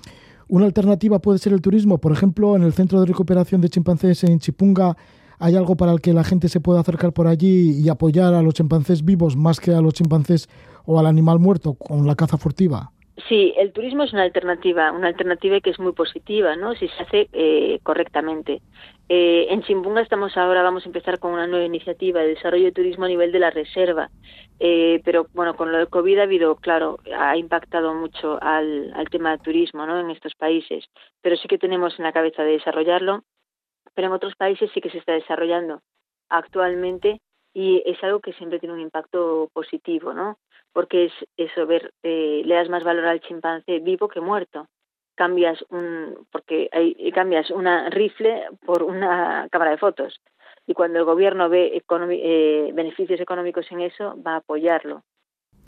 una 0.48 0.66
alternativa 0.66 1.20
puede 1.20 1.40
ser 1.40 1.54
el 1.54 1.62
turismo. 1.62 1.98
Por 1.98 2.12
ejemplo, 2.12 2.56
en 2.56 2.64
el 2.64 2.74
centro 2.74 3.00
de 3.00 3.08
recuperación 3.08 3.62
de 3.62 3.70
chimpancés 3.70 4.24
en 4.24 4.40
Chipunga, 4.40 4.96
¿hay 5.40 5.56
algo 5.56 5.76
para 5.76 5.92
el 5.92 6.02
que 6.02 6.14
la 6.14 6.24
gente 6.24 6.50
se 6.50 6.60
pueda 6.60 6.80
acercar 6.80 7.14
por 7.14 7.28
allí 7.28 7.72
y 7.72 7.90
apoyar 7.90 8.34
a 8.34 8.42
los 8.42 8.54
chimpancés 8.54 9.04
vivos 9.04 9.36
más 9.36 9.60
que 9.60 9.74
a 9.74 9.82
los 9.82 9.94
chimpancés 9.94 10.48
o 10.86 11.00
al 11.00 11.08
animal 11.08 11.40
muerto 11.40 11.74
con 11.74 12.06
la 12.06 12.16
caza 12.16 12.38
furtiva? 12.38 12.92
Sí, 13.30 13.54
el 13.58 13.72
turismo 13.74 14.04
es 14.04 14.14
una 14.14 14.24
alternativa, 14.24 14.92
una 14.92 15.08
alternativa 15.08 15.60
que 15.62 15.70
es 15.70 15.80
muy 15.80 15.94
positiva, 15.94 16.56
¿no? 16.56 16.74
Si 16.74 16.88
se 16.88 17.04
hace 17.04 17.30
eh, 17.32 17.80
correctamente. 17.84 18.64
Eh, 19.08 19.46
en 19.50 19.62
Chimbunga 19.62 20.02
estamos 20.02 20.36
ahora, 20.36 20.64
vamos 20.64 20.84
a 20.84 20.90
empezar 20.90 21.20
con 21.20 21.34
una 21.34 21.46
nueva 21.46 21.66
iniciativa 21.66 22.22
de 22.22 22.30
desarrollo 22.30 22.66
de 22.66 22.72
turismo 22.72 23.06
a 23.06 23.10
nivel 23.10 23.32
de 23.32 23.38
la 23.40 23.52
reserva, 23.52 24.10
eh, 24.60 25.00
pero 25.06 25.28
bueno, 25.34 25.56
con 25.56 25.72
lo 25.72 25.78
del 25.78 25.90
COVID 25.90 26.20
ha 26.20 26.24
habido, 26.24 26.56
claro, 26.56 26.98
ha 27.16 27.38
impactado 27.38 27.94
mucho 27.94 28.40
al, 28.42 28.92
al 28.96 29.10
tema 29.10 29.32
del 29.32 29.42
turismo, 29.42 29.86
¿no? 29.86 30.00
En 30.00 30.10
estos 30.10 30.34
países, 30.34 30.86
pero 31.22 31.38
sí 31.38 31.48
que 31.48 31.60
tenemos 31.60 32.00
en 32.00 32.06
la 32.06 32.14
cabeza 32.14 32.44
de 32.44 32.54
desarrollarlo, 32.54 33.24
pero 33.94 34.08
en 34.08 34.14
otros 34.14 34.36
países 34.36 34.72
sí 34.74 34.82
que 34.82 34.90
se 34.90 34.98
está 34.98 35.14
desarrollando 35.14 35.82
actualmente 36.30 37.22
y 37.54 37.84
es 37.86 38.04
algo 38.04 38.22
que 38.22 38.34
siempre 38.34 38.60
tiene 38.60 38.74
un 38.74 38.82
impacto 38.82 39.50
positivo, 39.54 40.14
¿no? 40.14 40.40
Porque 40.74 41.06
es 41.06 41.14
eso, 41.38 41.66
ver, 41.66 41.94
eh, 42.04 42.42
le 42.44 42.56
das 42.56 42.70
más 42.70 42.84
valor 42.84 43.06
al 43.06 43.22
chimpancé 43.22 43.80
vivo 43.80 44.08
que 44.08 44.20
muerto. 44.20 44.68
Cambias 45.16 45.64
un, 45.70 46.26
porque 46.32 46.70
hay, 46.72 47.12
cambias 47.12 47.52
una 47.52 47.90
rifle 47.92 48.46
por 48.66 48.82
una 48.82 49.48
cámara 49.52 49.72
de 49.72 49.78
fotos. 49.78 50.20
Y 50.66 50.74
cuando 50.74 50.98
el 51.00 51.06
gobierno 51.06 51.50
ve 51.50 51.72
eh, 51.78 52.72
beneficios 52.74 53.20
económicos 53.20 53.72
en 53.72 53.82
eso, 53.82 54.16
va 54.26 54.34
a 54.34 54.38
apoyarlo, 54.38 55.04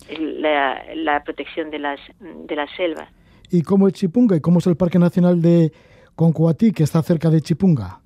la, 0.09 0.83
la 0.95 1.23
protección 1.23 1.69
de 1.69 1.79
las, 1.79 1.99
de 2.19 2.55
las 2.55 2.71
selvas. 2.75 3.09
¿Y 3.51 3.61
cómo 3.61 3.87
es 3.87 3.93
Chipunga? 3.93 4.35
¿Y 4.35 4.41
cómo 4.41 4.59
es 4.59 4.67
el 4.67 4.77
Parque 4.77 4.97
Nacional 4.97 5.41
de 5.41 5.71
Concuatí, 6.15 6.71
que 6.71 6.83
está 6.83 7.03
cerca 7.03 7.29
de 7.29 7.41
Chipunga? 7.41 8.01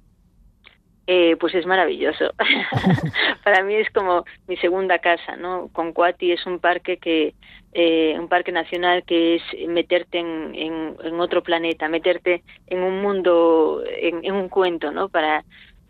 Eh, 1.11 1.37
pues 1.39 1.55
es 1.55 1.65
maravilloso. 1.65 2.33
Para 3.43 3.63
mí 3.63 3.73
es 3.73 3.89
como 3.89 4.25
mi 4.47 4.57
segunda 4.57 4.99
casa, 4.99 5.37
¿no? 5.37 5.67
Concuati 5.73 6.31
es 6.31 6.45
un 6.45 6.59
parque 6.59 6.97
que 6.97 7.33
eh, 7.73 8.15
un 8.19 8.27
parque 8.27 8.51
nacional 8.51 9.03
que 9.05 9.37
es 9.37 9.41
meterte 9.67 10.19
en, 10.19 10.53
en, 10.53 11.19
otro 11.19 11.41
planeta, 11.41 11.89
meterte 11.89 12.43
en 12.67 12.83
un 12.83 13.01
mundo, 13.01 13.81
en, 13.87 14.31
un 14.31 14.49
cuento, 14.49 14.91
¿no? 14.91 15.09
Para 15.09 15.43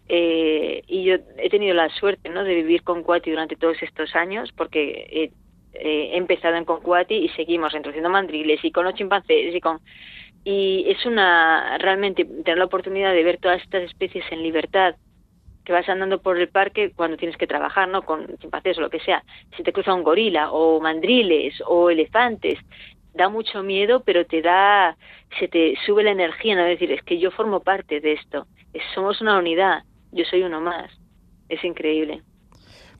eh, 0.07 0.83
y 0.87 1.03
yo 1.03 1.15
he 1.37 1.49
tenido 1.49 1.73
la 1.73 1.89
suerte, 1.89 2.29
¿no? 2.29 2.45
De 2.45 2.55
vivir 2.55 2.83
con 2.83 3.03
Cuati 3.03 3.29
durante 3.29 3.57
todos 3.57 3.75
estos 3.83 4.15
años, 4.15 4.53
porque 4.55 5.31
he, 5.73 6.15
empezado 6.15 6.55
en 6.55 6.63
Concuati 6.63 7.15
y 7.15 7.29
seguimos 7.29 7.73
introduciendo 7.73 8.09
mandriles 8.09 8.63
y 8.63 8.71
con 8.71 8.85
los 8.85 8.93
chimpancés 8.93 9.53
y 9.53 9.59
con 9.59 9.79
y 10.45 10.85
es 10.87 11.05
una 11.05 11.77
realmente 11.77 12.23
tener 12.23 12.57
la 12.57 12.65
oportunidad 12.65 13.13
de 13.13 13.23
ver 13.23 13.37
todas 13.37 13.61
estas 13.61 13.83
especies 13.83 14.23
en 14.31 14.43
libertad 14.43 14.95
que 15.63 15.73
vas 15.73 15.87
andando 15.89 16.21
por 16.21 16.37
el 16.37 16.49
parque 16.49 16.91
cuando 16.95 17.17
tienes 17.17 17.37
que 17.37 17.47
trabajar, 17.47 17.87
¿no? 17.87 18.03
Con 18.03 18.27
chimpancés 18.37 18.77
o 18.77 18.81
lo 18.81 18.89
que 18.89 18.99
sea. 18.99 19.23
Si 19.55 19.63
te 19.63 19.73
cruza 19.73 19.93
un 19.93 20.03
gorila 20.03 20.51
o 20.51 20.79
mandriles 20.79 21.61
o 21.67 21.89
elefantes, 21.89 22.57
da 23.13 23.29
mucho 23.29 23.63
miedo, 23.63 24.01
pero 24.03 24.25
te 24.25 24.41
da, 24.41 24.97
se 25.39 25.47
te 25.47 25.75
sube 25.85 26.03
la 26.03 26.11
energía, 26.11 26.55
¿no? 26.55 26.63
Decir, 26.63 26.91
es 26.91 27.03
que 27.03 27.19
yo 27.19 27.31
formo 27.31 27.59
parte 27.59 27.99
de 27.99 28.13
esto. 28.13 28.47
somos 28.95 29.21
una 29.21 29.37
unidad. 29.37 29.83
Yo 30.11 30.25
soy 30.25 30.43
uno 30.43 30.61
más. 30.61 30.91
Es 31.49 31.63
increíble. 31.63 32.23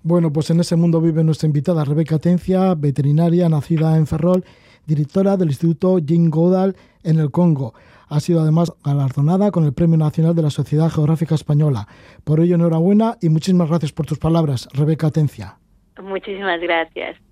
Bueno, 0.02 0.32
pues 0.32 0.50
en 0.50 0.60
ese 0.60 0.76
mundo 0.76 1.02
vive 1.02 1.24
nuestra 1.24 1.48
invitada 1.48 1.84
Rebeca 1.84 2.19
Tencia, 2.19 2.74
veterinaria 2.76 3.50
nacida 3.50 3.98
en 3.98 4.08
Ferrol, 4.08 4.45
directora 4.86 5.36
del 5.36 5.50
Instituto 5.50 5.98
Jim 6.06 6.30
Godal 6.30 6.76
en 7.04 7.19
el 7.19 7.32
Congo. 7.32 7.74
Ha 8.10 8.19
sido 8.19 8.41
además 8.41 8.74
galardonada 8.84 9.52
con 9.52 9.65
el 9.65 9.74
Premio 9.74 9.98
Nacional 9.98 10.36
de 10.36 10.41
la 10.41 10.50
Sociedad 10.50 10.89
Geográfica 10.89 11.36
Española. 11.36 11.88
Por 12.24 12.39
ello, 12.39 12.56
enhorabuena 12.56 13.17
y 13.22 13.30
muchísimas 13.30 13.69
gracias 13.69 13.91
por 13.91 14.08
tus 14.08 14.17
palabras, 14.17 14.67
Rebeca 14.74 15.08
Atencia. 15.08 15.58
Muchísimas 16.02 16.60
gracias. 16.60 17.17